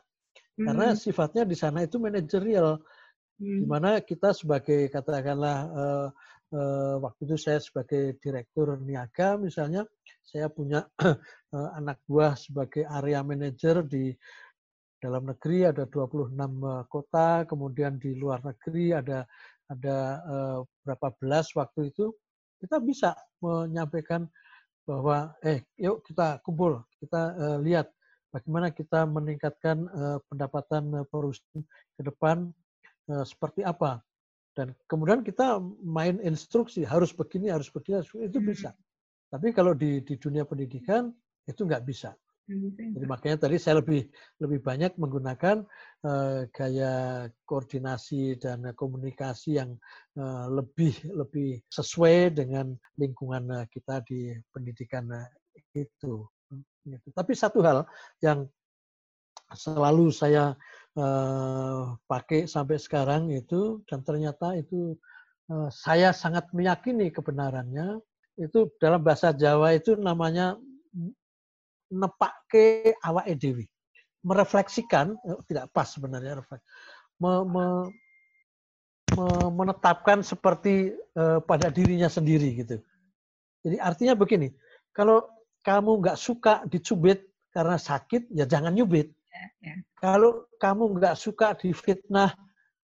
Karena 0.57 0.93
hmm. 0.93 0.97
sifatnya 0.97 1.43
di 1.45 1.53
sana 1.53 1.85
itu 1.85 2.01
manajerial. 2.01 2.81
Hmm. 3.37 3.59
Di 3.61 3.65
mana 3.69 4.01
kita 4.01 4.33
sebagai 4.33 4.89
katakanlah 4.89 5.57
uh, 5.69 6.07
uh, 6.53 6.95
waktu 6.97 7.29
itu 7.29 7.37
saya 7.37 7.61
sebagai 7.61 8.17
direktur 8.17 8.77
niaga 8.81 9.37
misalnya, 9.37 9.85
saya 10.25 10.49
punya 10.49 10.81
uh, 11.03 11.69
anak 11.79 12.01
buah 12.09 12.33
sebagai 12.33 12.89
area 12.89 13.21
manager 13.21 13.85
di 13.85 14.09
dalam 14.97 15.29
negeri 15.29 15.69
ada 15.69 15.85
26 15.85 16.33
kota, 16.89 17.45
kemudian 17.45 18.01
di 18.01 18.17
luar 18.17 18.41
negeri 18.41 18.97
ada 18.97 19.29
ada 19.69 19.97
uh, 20.25 20.59
berapa 20.81 21.13
belas 21.21 21.53
waktu 21.53 21.91
itu 21.93 22.09
kita 22.57 22.81
bisa 22.81 23.13
menyampaikan 23.43 24.25
bahwa 24.87 25.35
eh 25.43 25.67
yuk 25.75 25.99
kita 26.07 26.39
kumpul, 26.47 26.79
kita 27.03 27.35
uh, 27.35 27.57
lihat 27.59 27.91
bagaimana 28.31 28.71
kita 28.71 29.03
meningkatkan 29.03 29.83
uh, 29.91 30.17
pendapatan 30.31 31.03
uh, 31.03 31.05
perusahaan 31.11 31.59
ke 31.99 32.01
depan 32.07 32.47
uh, 33.11 33.25
seperti 33.27 33.67
apa. 33.67 33.99
Dan 34.55 34.73
kemudian 34.89 35.21
kita 35.21 35.61
main 35.85 36.17
instruksi 36.23 36.81
harus 36.81 37.13
begini, 37.13 37.51
harus 37.51 37.69
begini, 37.69 38.01
harus 38.01 38.09
begini 38.09 38.31
itu 38.31 38.39
hmm. 38.41 38.49
bisa. 38.49 38.69
Tapi 39.27 39.51
kalau 39.51 39.75
di, 39.75 40.01
di 40.01 40.15
dunia 40.15 40.47
pendidikan 40.47 41.11
itu 41.45 41.61
nggak 41.67 41.83
bisa. 41.83 42.15
Jadi 42.47 43.03
makanya 43.03 43.43
tadi 43.43 43.59
saya 43.59 43.83
lebih 43.83 44.07
lebih 44.39 44.63
banyak 44.63 44.95
menggunakan 44.95 45.67
uh, 46.07 46.47
gaya 46.55 47.27
koordinasi 47.43 48.39
dan 48.39 48.71
komunikasi 48.71 49.59
yang 49.59 49.75
uh, 50.15 50.47
lebih 50.47 50.95
lebih 51.11 51.59
sesuai 51.67 52.31
dengan 52.31 52.71
lingkungan 52.95 53.67
kita 53.67 53.99
di 54.07 54.31
pendidikan 54.55 55.11
itu. 55.75 56.23
Gitu. 56.87 57.07
Tapi 57.11 57.31
satu 57.35 57.59
hal 57.67 57.83
yang 58.23 58.47
selalu 59.51 60.07
saya 60.15 60.55
uh, 60.95 61.99
pakai 62.07 62.47
sampai 62.47 62.79
sekarang 62.79 63.27
itu 63.31 63.83
dan 63.91 64.07
ternyata 64.07 64.55
itu 64.55 64.95
uh, 65.51 65.67
saya 65.67 66.15
sangat 66.15 66.47
meyakini 66.55 67.11
kebenarannya 67.11 67.99
itu 68.37 68.69
dalam 68.77 69.01
bahasa 69.01 69.33
Jawa 69.33 69.73
itu 69.73 69.97
namanya 69.97 70.55
nepake 71.91 72.95
awak 73.03 73.27
dewi 73.39 73.65
merefleksikan 74.25 75.15
eh, 75.27 75.39
tidak 75.47 75.71
pas 75.71 75.87
sebenarnya 75.87 76.43
me, 77.21 77.31
me, 77.47 77.65
me, 79.15 79.27
menetapkan 79.51 80.21
seperti 80.21 80.93
uh, 81.15 81.39
pada 81.41 81.71
dirinya 81.71 82.11
sendiri 82.11 82.59
gitu 82.59 82.77
jadi 83.63 83.79
artinya 83.79 84.13
begini 84.17 84.51
kalau 84.91 85.23
kamu 85.67 85.99
nggak 85.99 86.17
suka 86.17 86.63
dicubit 86.71 87.27
karena 87.57 87.81
sakit, 87.81 88.29
ya 88.29 88.45
jangan 88.45 88.69
nyubit. 88.69 89.09
Ya, 89.33 89.45
ya. 89.65 89.75
Kalau 89.97 90.45
kamu 90.61 91.01
nggak 91.01 91.17
suka 91.17 91.57
difitnah 91.57 92.37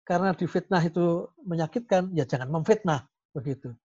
karena 0.01 0.33
difitnah 0.33 0.81
itu 0.81 1.29
menyakitkan, 1.45 2.09
ya 2.17 2.25
jangan 2.25 2.49
memfitnah 2.49 3.05
begitu. 3.33 3.77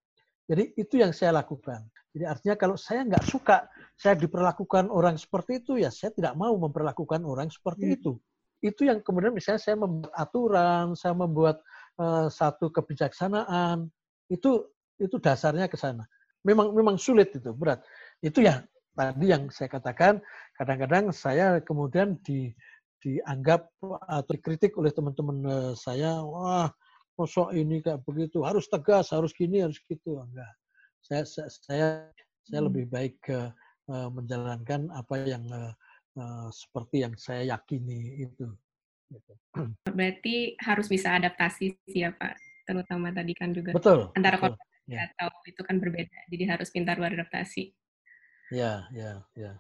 Jadi 0.48 0.72
itu 0.80 0.96
yang 0.96 1.12
saya 1.12 1.36
lakukan. 1.36 1.84
Jadi 2.16 2.24
artinya 2.24 2.56
kalau 2.56 2.80
saya 2.80 3.04
nggak 3.06 3.24
suka 3.28 3.68
saya 4.00 4.16
diperlakukan 4.16 4.88
orang 4.88 5.20
seperti 5.20 5.60
itu, 5.60 5.76
ya 5.76 5.92
saya 5.92 6.08
tidak 6.16 6.32
mau 6.32 6.56
memperlakukan 6.56 7.20
orang 7.20 7.52
seperti 7.52 7.84
hmm. 7.92 7.96
itu. 8.00 8.12
Itu 8.64 8.88
yang 8.88 9.04
kemudian 9.04 9.36
misalnya 9.36 9.60
saya 9.60 9.76
membuat 9.76 10.12
aturan, 10.16 10.86
saya 10.96 11.12
membuat 11.12 11.60
uh, 12.00 12.32
satu 12.32 12.72
kebijaksanaan, 12.72 13.92
itu 14.32 14.64
itu 14.96 15.16
dasarnya 15.20 15.68
ke 15.68 15.76
sana. 15.76 16.08
Memang 16.48 16.72
memang 16.72 16.96
sulit 16.96 17.28
itu, 17.36 17.52
berat. 17.52 17.84
Itu 18.24 18.40
ya 18.40 18.64
tadi 18.96 19.28
yang 19.28 19.52
saya 19.52 19.68
katakan, 19.68 20.24
kadang-kadang 20.56 21.12
saya 21.12 21.60
kemudian 21.60 22.16
di, 22.24 22.48
dianggap 23.04 23.68
atau 23.84 24.32
dikritik 24.32 24.80
oleh 24.80 24.96
teman-teman 24.96 25.44
eh, 25.44 25.72
saya, 25.76 26.24
wah, 26.24 26.72
kosok 27.20 27.52
ini 27.52 27.84
kayak 27.84 28.00
begitu, 28.08 28.40
harus 28.48 28.64
tegas, 28.64 29.12
harus 29.12 29.36
gini, 29.36 29.60
harus 29.60 29.76
gitu. 29.84 30.24
Enggak. 30.24 30.52
Saya 31.04 31.24
saya 31.28 31.48
saya, 31.52 31.88
saya 32.48 32.60
hmm. 32.64 32.68
lebih 32.72 32.84
baik 32.88 33.14
ke 33.20 33.36
uh, 33.36 33.52
menjalankan 33.90 34.90
apa 34.94 35.14
yang 35.26 35.44
uh, 35.50 35.72
uh, 36.16 36.48
seperti 36.54 37.02
yang 37.02 37.14
saya 37.18 37.56
yakini 37.56 38.26
itu. 38.28 38.46
Gitu. 39.10 39.32
Berarti 39.98 40.54
harus 40.62 40.86
bisa 40.86 41.14
adaptasi 41.18 41.74
sih 41.90 42.00
ya 42.06 42.14
Pak, 42.14 42.38
terutama 42.66 43.10
tadi 43.10 43.34
kan 43.34 43.50
juga 43.50 43.74
betul, 43.74 44.14
antara 44.14 44.38
betul. 44.38 44.54
ya. 44.86 45.10
atau 45.10 45.30
itu 45.46 45.60
kan 45.66 45.82
berbeda, 45.82 46.18
jadi 46.30 46.44
harus 46.56 46.70
pintar 46.70 46.98
beradaptasi. 46.98 47.74
Ya, 48.50 48.86
ya, 48.90 49.22
ya. 49.38 49.58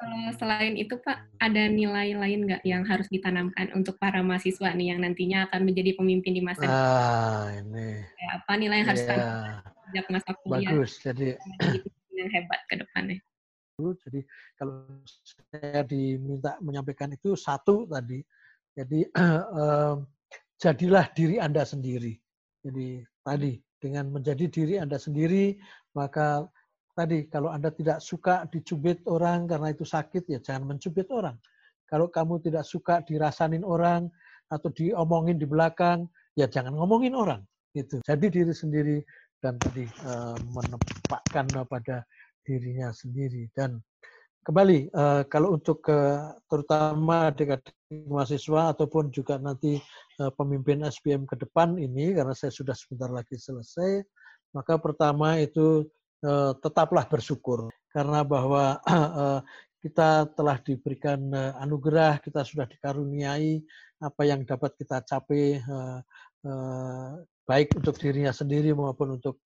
Kalau 0.00 0.32
selain 0.40 0.80
itu 0.80 0.96
Pak, 0.96 1.28
ada 1.36 1.68
nilai 1.68 2.16
lain 2.16 2.48
nggak 2.48 2.64
yang 2.64 2.88
harus 2.88 3.04
ditanamkan 3.12 3.68
untuk 3.76 4.00
para 4.00 4.24
mahasiswa 4.24 4.72
nih 4.72 4.96
yang 4.96 5.04
nantinya 5.04 5.44
akan 5.44 5.60
menjadi 5.68 5.92
pemimpin 5.92 6.32
di 6.32 6.40
masa 6.40 6.64
depan? 6.64 6.72
Ah, 6.72 7.44
ini. 7.52 8.00
Kayak 8.16 8.32
apa 8.40 8.52
nilai 8.56 8.76
yang 8.80 8.88
harus 8.88 9.04
ya. 9.04 9.28
sejak 9.60 10.06
masa 10.08 10.30
kuliah? 10.40 10.72
Bagus, 10.72 10.92
jadi 11.04 11.36
yang 12.16 12.30
hebat 12.32 12.60
ke 12.64 12.80
depannya. 12.80 13.20
Jadi 13.96 14.20
kalau 14.56 14.84
saya 15.08 15.82
diminta 15.88 16.60
menyampaikan 16.60 17.10
itu 17.12 17.32
satu 17.34 17.88
tadi, 17.88 18.20
jadi 18.76 19.00
um, 19.50 20.04
jadilah 20.62 21.08
diri 21.16 21.36
Anda 21.40 21.64
sendiri. 21.64 22.14
Jadi 22.60 23.00
tadi 23.24 23.52
dengan 23.80 24.12
menjadi 24.12 24.44
diri 24.52 24.74
Anda 24.76 25.00
sendiri, 25.00 25.56
maka 25.96 26.44
tadi 26.92 27.24
kalau 27.32 27.48
Anda 27.48 27.72
tidak 27.72 28.04
suka 28.04 28.44
dicubit 28.52 29.00
orang 29.08 29.48
karena 29.48 29.72
itu 29.72 29.88
sakit 29.88 30.28
ya 30.28 30.38
jangan 30.44 30.76
mencubit 30.76 31.08
orang. 31.08 31.40
Kalau 31.88 32.06
kamu 32.12 32.38
tidak 32.44 32.62
suka 32.68 33.02
dirasanin 33.02 33.66
orang 33.66 34.06
atau 34.52 34.68
diomongin 34.70 35.40
di 35.40 35.46
belakang 35.48 36.06
ya 36.38 36.46
jangan 36.46 36.76
ngomongin 36.76 37.16
orang 37.16 37.42
gitu. 37.74 37.98
Jadi 38.04 38.26
diri 38.30 38.54
sendiri 38.54 38.98
dan 39.40 39.56
tadi 39.56 39.88
uh, 40.04 40.36
menempatkan 40.52 41.46
pada 41.66 42.04
dirinya 42.50 42.90
sendiri. 42.90 43.46
Dan 43.54 43.78
kembali 44.42 44.90
uh, 44.90 45.22
kalau 45.30 45.54
untuk 45.54 45.86
uh, 45.86 46.34
terutama 46.50 47.30
adik-adik 47.30 47.70
mahasiswa 48.10 48.74
ataupun 48.74 49.14
juga 49.14 49.38
nanti 49.38 49.78
uh, 50.18 50.34
pemimpin 50.34 50.82
SPM 50.82 51.22
ke 51.30 51.38
depan 51.38 51.78
ini 51.78 52.10
karena 52.18 52.34
saya 52.34 52.50
sudah 52.50 52.74
sebentar 52.74 53.14
lagi 53.14 53.38
selesai 53.38 54.02
maka 54.50 54.74
pertama 54.82 55.38
itu 55.38 55.86
uh, 56.26 56.52
tetaplah 56.58 57.06
bersyukur. 57.06 57.70
Karena 57.94 58.26
bahwa 58.26 58.82
kita 59.82 60.28
telah 60.34 60.58
diberikan 60.60 61.18
anugerah 61.58 62.20
kita 62.20 62.44
sudah 62.44 62.68
dikaruniai 62.68 63.64
apa 63.98 64.22
yang 64.28 64.44
dapat 64.44 64.76
kita 64.76 65.00
capai 65.02 65.56
baik 67.48 67.74
untuk 67.80 67.96
dirinya 67.98 68.30
sendiri 68.30 68.76
maupun 68.76 69.18
untuk 69.18 69.40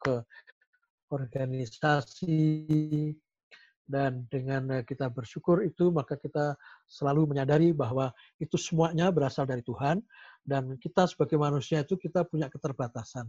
organisasi 1.14 2.42
dan 3.85 4.24
dengan 4.33 4.81
eh, 4.81 4.85
kita 4.85 5.12
bersyukur 5.12 5.61
itu 5.62 5.92
maka 5.92 6.16
kita 6.16 6.57
selalu 6.88 7.31
menyadari 7.31 7.70
bahwa 7.70 8.11
itu 8.40 8.57
semuanya 8.57 9.12
berasal 9.12 9.44
dari 9.44 9.61
Tuhan 9.62 10.00
dan 10.42 10.74
kita 10.81 11.07
sebagai 11.07 11.37
manusia 11.37 11.85
itu 11.85 11.94
kita 12.00 12.24
punya 12.24 12.48
keterbatasan 12.48 13.29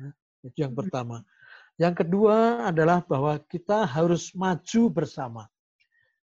ya, 0.00 0.08
itu 0.42 0.56
yang 0.64 0.72
hmm. 0.72 0.80
pertama 0.82 1.20
yang 1.76 1.92
kedua 1.92 2.68
adalah 2.72 3.04
bahwa 3.04 3.36
kita 3.44 3.84
harus 3.84 4.32
maju 4.32 4.82
bersama 4.88 5.44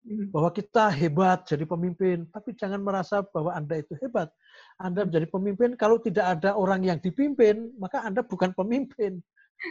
hmm. 0.07 0.31
bahwa 0.31 0.55
kita 0.55 0.87
hebat 0.95 1.43
jadi 1.51 1.67
pemimpin 1.67 2.31
tapi 2.31 2.55
jangan 2.55 2.79
merasa 2.79 3.27
bahwa 3.27 3.59
anda 3.59 3.75
itu 3.83 3.99
hebat 3.99 4.31
anda 4.79 5.03
menjadi 5.03 5.27
pemimpin, 5.27 5.75
kalau 5.75 5.99
tidak 5.99 6.39
ada 6.39 6.55
orang 6.55 6.87
yang 6.87 7.03
dipimpin, 7.03 7.75
maka 7.83 8.07
Anda 8.07 8.23
bukan 8.23 8.55
pemimpin. 8.55 9.19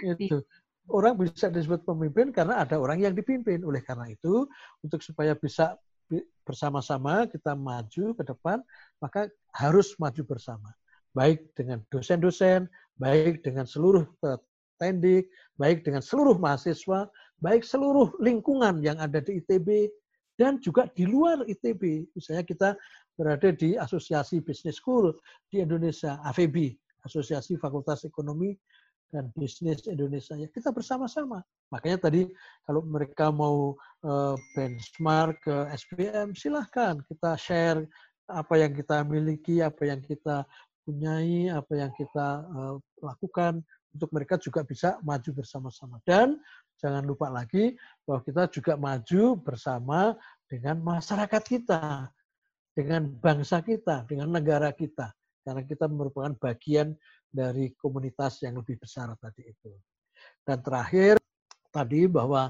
Itu. 0.04 0.44
Orang 0.88 1.20
bisa 1.20 1.52
disebut 1.52 1.84
pemimpin 1.84 2.32
karena 2.32 2.64
ada 2.64 2.80
orang 2.80 3.04
yang 3.04 3.12
dipimpin. 3.12 3.60
Oleh 3.68 3.84
karena 3.84 4.08
itu, 4.08 4.48
untuk 4.80 5.04
supaya 5.04 5.36
bisa 5.36 5.76
bersama-sama 6.48 7.28
kita 7.28 7.52
maju 7.52 8.16
ke 8.16 8.24
depan, 8.24 8.64
maka 9.04 9.28
harus 9.52 9.92
maju 10.00 10.24
bersama. 10.24 10.72
Baik 11.12 11.52
dengan 11.60 11.84
dosen-dosen, 11.92 12.72
baik 12.96 13.44
dengan 13.44 13.68
seluruh 13.68 14.08
tendik, 14.80 15.28
baik 15.60 15.84
dengan 15.84 16.00
seluruh 16.00 16.40
mahasiswa, 16.40 17.12
baik 17.44 17.68
seluruh 17.68 18.16
lingkungan 18.24 18.80
yang 18.80 18.96
ada 19.04 19.20
di 19.20 19.44
ITB, 19.44 19.92
dan 20.38 20.62
juga 20.62 20.88
di 20.94 21.04
luar 21.04 21.44
ITB. 21.44 22.08
Misalnya 22.14 22.46
kita 22.46 22.70
berada 23.18 23.50
di 23.52 23.74
Asosiasi 23.76 24.40
Business 24.40 24.78
School 24.78 25.12
di 25.50 25.60
Indonesia, 25.66 26.22
AVB, 26.24 26.78
Asosiasi 27.04 27.58
Fakultas 27.58 28.06
Ekonomi 28.06 28.54
dan 29.12 29.32
Bisnis 29.36 29.88
Indonesia. 29.88 30.36
Ya, 30.36 30.48
kita 30.52 30.72
bersama-sama. 30.76 31.44
Makanya 31.72 32.10
tadi 32.10 32.28
kalau 32.68 32.84
mereka 32.84 33.32
mau 33.32 33.76
uh, 34.04 34.36
benchmark 34.56 35.40
ke 35.44 35.56
SPM, 35.76 36.36
silahkan 36.36 37.00
kita 37.08 37.36
share 37.40 37.88
apa 38.28 38.60
yang 38.60 38.76
kita 38.76 39.04
miliki, 39.08 39.64
apa 39.64 39.88
yang 39.88 40.04
kita 40.04 40.44
punyai, 40.84 41.52
apa 41.52 41.74
yang 41.76 41.92
kita 41.96 42.44
uh, 42.48 42.76
lakukan 43.00 43.64
untuk 43.96 44.10
mereka 44.12 44.36
juga 44.40 44.64
bisa 44.68 45.00
maju 45.04 45.30
bersama-sama. 45.32 46.00
Dan 46.04 46.40
jangan 46.80 47.04
lupa 47.08 47.32
lagi 47.32 47.76
bahwa 48.04 48.22
kita 48.24 48.44
juga 48.52 48.74
maju 48.76 49.24
bersama 49.40 50.14
dengan 50.48 50.80
masyarakat 50.84 51.44
kita 51.44 52.12
dengan 52.78 53.10
bangsa 53.10 53.66
kita, 53.66 54.06
dengan 54.06 54.30
negara 54.30 54.70
kita. 54.70 55.10
Karena 55.42 55.66
kita 55.66 55.90
merupakan 55.90 56.38
bagian 56.38 56.94
dari 57.28 57.76
komunitas 57.76 58.42
yang 58.44 58.58
lebih 58.60 58.80
besar 58.80 59.12
tadi 59.20 59.46
itu. 59.46 59.72
Dan 60.42 60.64
terakhir 60.64 61.20
tadi 61.70 62.08
bahwa 62.08 62.50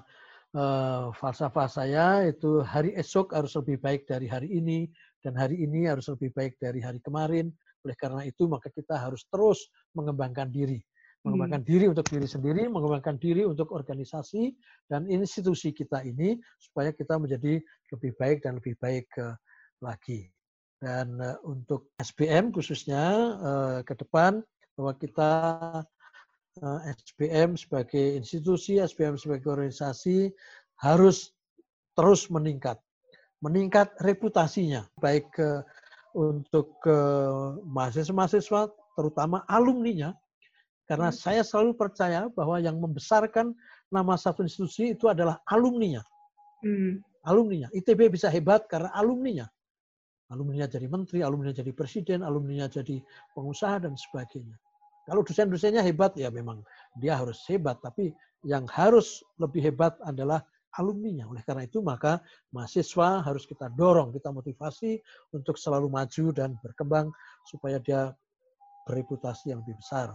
uh, 0.56 1.12
falsafah 1.12 1.68
saya 1.68 2.24
itu 2.30 2.64
hari 2.64 2.94
esok 2.96 3.36
harus 3.36 3.58
lebih 3.58 3.82
baik 3.82 4.08
dari 4.08 4.30
hari 4.30 4.48
ini 4.54 4.88
dan 5.20 5.36
hari 5.36 5.60
ini 5.60 5.90
harus 5.90 6.08
lebih 6.08 6.32
baik 6.32 6.56
dari 6.62 6.80
hari 6.80 7.02
kemarin. 7.04 7.52
Oleh 7.84 7.98
karena 7.98 8.24
itu 8.24 8.48
maka 8.48 8.72
kita 8.72 8.96
harus 8.98 9.26
terus 9.28 9.68
mengembangkan 9.96 10.52
diri, 10.52 10.80
mengembangkan 11.24 11.62
hmm. 11.64 11.70
diri 11.70 11.86
untuk 11.88 12.08
diri 12.08 12.28
sendiri, 12.28 12.64
mengembangkan 12.68 13.16
diri 13.20 13.44
untuk 13.44 13.72
organisasi 13.72 14.54
dan 14.92 15.08
institusi 15.08 15.72
kita 15.72 16.04
ini 16.04 16.38
supaya 16.60 16.92
kita 16.92 17.16
menjadi 17.18 17.60
lebih 17.94 18.12
baik 18.20 18.44
dan 18.44 18.60
lebih 18.60 18.76
baik 18.80 19.08
lagi. 19.82 20.30
Dan 20.78 21.18
uh, 21.18 21.42
untuk 21.42 21.90
SBM 21.98 22.54
khususnya 22.54 23.34
ke 23.82 23.98
depan 23.98 24.46
bahwa 24.78 24.94
kita 24.94 25.32
eh, 26.62 26.80
SBM 26.94 27.58
sebagai 27.58 28.22
institusi, 28.22 28.78
SBM 28.78 29.18
sebagai 29.18 29.50
organisasi 29.50 30.30
harus 30.86 31.34
terus 31.98 32.30
meningkat. 32.30 32.78
Meningkat 33.42 33.94
reputasinya 34.02 34.90
baik 34.98 35.30
uh, 35.38 35.62
untuk 36.18 36.74
uh, 36.90 37.54
mahasiswa-mahasiswa 37.70 38.74
terutama 38.98 39.46
alumninya 39.46 40.10
karena 40.90 41.14
hmm. 41.14 41.18
saya 41.22 41.42
selalu 41.46 41.78
percaya 41.78 42.34
bahwa 42.34 42.58
yang 42.58 42.82
membesarkan 42.82 43.54
nama 43.94 44.18
satu 44.18 44.42
institusi 44.42 44.98
itu 44.98 45.06
adalah 45.06 45.38
alumninya. 45.46 46.02
Hmm. 46.66 46.98
Alumninya. 47.30 47.70
ITB 47.78 48.10
bisa 48.10 48.26
hebat 48.34 48.66
karena 48.66 48.90
alumninya 48.98 49.46
alumninya 50.32 50.68
jadi 50.68 50.88
menteri, 50.92 51.24
alumninya 51.24 51.56
jadi 51.56 51.72
presiden, 51.72 52.20
alumninya 52.24 52.68
jadi 52.68 53.00
pengusaha 53.32 53.80
dan 53.80 53.96
sebagainya. 53.96 54.60
Kalau 55.08 55.24
dosen-dosennya 55.24 55.80
hebat 55.88 56.12
ya 56.20 56.28
memang 56.28 56.60
dia 57.00 57.16
harus 57.16 57.40
hebat, 57.48 57.80
tapi 57.80 58.12
yang 58.44 58.68
harus 58.68 59.24
lebih 59.40 59.64
hebat 59.64 59.96
adalah 60.04 60.44
alumninya. 60.76 61.32
Oleh 61.32 61.42
karena 61.48 61.64
itu 61.64 61.80
maka 61.80 62.20
mahasiswa 62.52 63.24
harus 63.24 63.48
kita 63.48 63.72
dorong, 63.72 64.12
kita 64.12 64.36
motivasi 64.36 65.00
untuk 65.32 65.56
selalu 65.56 65.88
maju 65.88 66.26
dan 66.36 66.60
berkembang 66.60 67.08
supaya 67.48 67.80
dia 67.80 68.12
bereputasi 68.84 69.56
yang 69.56 69.64
lebih 69.64 69.80
besar. 69.80 70.12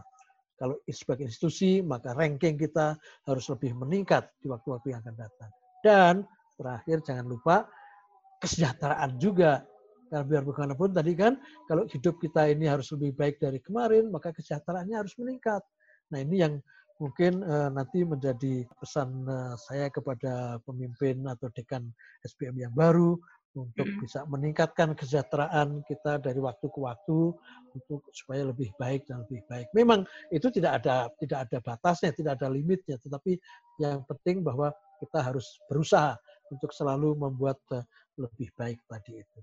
Kalau 0.60 0.76
sebagai 0.86 1.26
institusi 1.26 1.80
maka 1.80 2.12
ranking 2.12 2.60
kita 2.60 2.94
harus 3.24 3.48
lebih 3.48 3.72
meningkat 3.74 4.28
di 4.44 4.52
waktu-waktu 4.52 4.92
yang 4.92 5.00
akan 5.00 5.16
datang. 5.16 5.50
Dan 5.82 6.14
terakhir 6.54 7.00
jangan 7.02 7.26
lupa 7.26 7.66
kesejahteraan 8.38 9.18
juga 9.18 9.64
karena 10.12 10.28
biar 10.28 10.44
bagaimanapun 10.44 10.92
tadi 10.92 11.16
kan, 11.16 11.40
kalau 11.64 11.88
hidup 11.88 12.20
kita 12.20 12.44
ini 12.52 12.68
harus 12.68 12.92
lebih 12.92 13.16
baik 13.16 13.40
dari 13.40 13.56
kemarin, 13.64 14.12
maka 14.12 14.28
kesejahteraannya 14.36 15.00
harus 15.00 15.16
meningkat. 15.16 15.64
Nah 16.12 16.20
ini 16.20 16.44
yang 16.44 16.60
mungkin 17.00 17.40
uh, 17.40 17.72
nanti 17.72 18.04
menjadi 18.04 18.68
pesan 18.76 19.24
uh, 19.24 19.56
saya 19.56 19.88
kepada 19.88 20.60
pemimpin 20.68 21.24
atau 21.24 21.48
dekan 21.56 21.88
SPM 22.28 22.60
yang 22.60 22.76
baru 22.76 23.16
untuk 23.56 23.88
bisa 24.04 24.28
meningkatkan 24.28 24.92
kesejahteraan 24.92 25.80
kita 25.88 26.20
dari 26.20 26.40
waktu 26.44 26.68
ke 26.68 26.76
waktu 26.76 27.32
untuk 27.72 28.04
supaya 28.12 28.44
lebih 28.52 28.68
baik 28.76 29.08
dan 29.08 29.24
lebih 29.24 29.40
baik. 29.48 29.72
Memang 29.72 30.04
itu 30.28 30.52
tidak 30.52 30.84
ada 30.84 31.08
tidak 31.16 31.48
ada 31.48 31.58
batasnya, 31.64 32.12
tidak 32.12 32.36
ada 32.36 32.52
limitnya, 32.52 33.00
tetapi 33.00 33.40
yang 33.80 34.04
penting 34.04 34.44
bahwa 34.44 34.76
kita 35.00 35.24
harus 35.24 35.56
berusaha 35.72 36.20
untuk 36.52 36.68
selalu 36.76 37.16
membuat 37.16 37.56
uh, 37.72 37.80
lebih 38.20 38.52
baik 38.60 38.76
tadi 38.84 39.24
itu. 39.24 39.40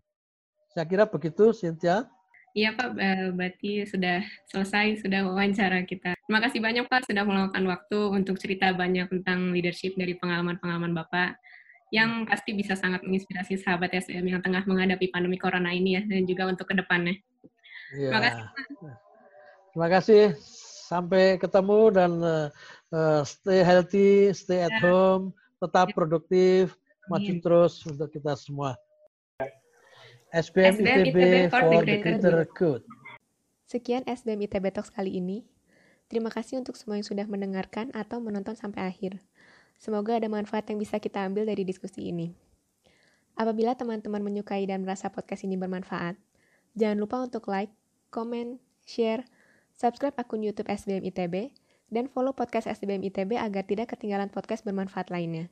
Saya 0.79 0.87
kira 0.87 1.03
begitu, 1.03 1.51
Cynthia. 1.51 2.07
Iya 2.55 2.71
Pak, 2.71 2.95
berarti 3.35 3.83
sudah 3.83 4.23
selesai, 4.47 5.03
sudah 5.03 5.27
wawancara 5.27 5.83
kita. 5.83 6.15
Terima 6.15 6.39
kasih 6.39 6.63
banyak 6.63 6.87
Pak 6.87 7.03
sudah 7.03 7.27
meluangkan 7.27 7.67
waktu 7.67 7.99
untuk 8.15 8.39
cerita 8.39 8.71
banyak 8.71 9.11
tentang 9.11 9.51
leadership 9.51 9.99
dari 9.99 10.15
pengalaman-pengalaman 10.15 10.95
Bapak 10.95 11.35
yang 11.91 12.23
pasti 12.23 12.55
bisa 12.55 12.79
sangat 12.79 13.03
menginspirasi 13.03 13.59
sahabat 13.59 13.91
SDM 13.91 14.31
yang 14.31 14.39
tengah 14.39 14.63
menghadapi 14.63 15.11
pandemi 15.11 15.35
corona 15.35 15.67
ini 15.75 15.99
ya, 15.99 16.01
dan 16.07 16.23
juga 16.23 16.47
untuk 16.47 16.71
ke 16.71 16.79
depannya. 16.79 17.19
Ya. 17.99 18.15
Terima 18.15 18.21
kasih. 18.23 18.43
Pak. 18.47 18.95
Terima 19.75 19.87
kasih. 19.91 20.23
Sampai 20.87 21.23
ketemu 21.43 21.79
dan 21.91 22.11
uh, 22.23 23.21
stay 23.27 23.67
healthy, 23.67 24.31
stay 24.31 24.63
at 24.63 24.79
ya. 24.79 24.87
home, 24.87 25.35
tetap 25.59 25.91
ya. 25.91 25.95
produktif, 25.99 26.71
maju 27.11 27.33
terus 27.43 27.83
untuk 27.83 28.07
kita 28.15 28.31
semua. 28.39 28.79
SBM, 30.29 30.77
SBM 30.77 30.97
ITB, 31.09 31.17
ITB 31.17 31.35
for, 31.49 31.61
for 31.65 31.81
the 31.81 31.97
greater 32.05 32.45
good. 32.53 32.81
Sekian 33.65 34.05
SBM 34.05 34.45
ITB 34.45 34.69
Talks 34.69 34.93
kali 34.93 35.17
ini. 35.17 35.41
Terima 36.05 36.29
kasih 36.29 36.61
untuk 36.61 36.77
semua 36.77 37.01
yang 37.01 37.05
sudah 37.05 37.25
mendengarkan 37.25 37.89
atau 37.97 38.21
menonton 38.21 38.53
sampai 38.53 38.85
akhir. 38.85 39.17
Semoga 39.81 40.21
ada 40.21 40.29
manfaat 40.29 40.69
yang 40.69 40.77
bisa 40.77 41.01
kita 41.01 41.25
ambil 41.25 41.49
dari 41.49 41.65
diskusi 41.65 42.13
ini. 42.13 42.33
Apabila 43.33 43.73
teman-teman 43.73 44.21
menyukai 44.21 44.69
dan 44.69 44.85
merasa 44.85 45.09
podcast 45.09 45.49
ini 45.49 45.57
bermanfaat, 45.57 46.13
jangan 46.77 46.97
lupa 47.01 47.25
untuk 47.25 47.49
like, 47.49 47.73
komen, 48.13 48.61
share, 48.85 49.25
subscribe 49.73 50.13
akun 50.17 50.45
YouTube 50.45 50.69
SBM 50.69 51.09
ITB, 51.09 51.53
dan 51.89 52.05
follow 52.05 52.37
podcast 52.37 52.69
SBM 52.69 53.01
ITB 53.09 53.33
agar 53.33 53.65
tidak 53.65 53.97
ketinggalan 53.97 54.29
podcast 54.29 54.61
bermanfaat 54.61 55.09
lainnya. 55.09 55.49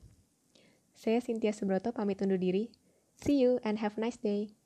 Saya 0.93 1.17
Cynthia 1.17 1.53
Subroto 1.53 1.93
pamit 1.93 2.21
undur 2.21 2.37
diri. 2.37 2.69
See 3.17 3.41
you 3.41 3.57
and 3.65 3.81
have 3.81 3.97
a 3.97 4.01
nice 4.01 4.21
day. 4.21 4.56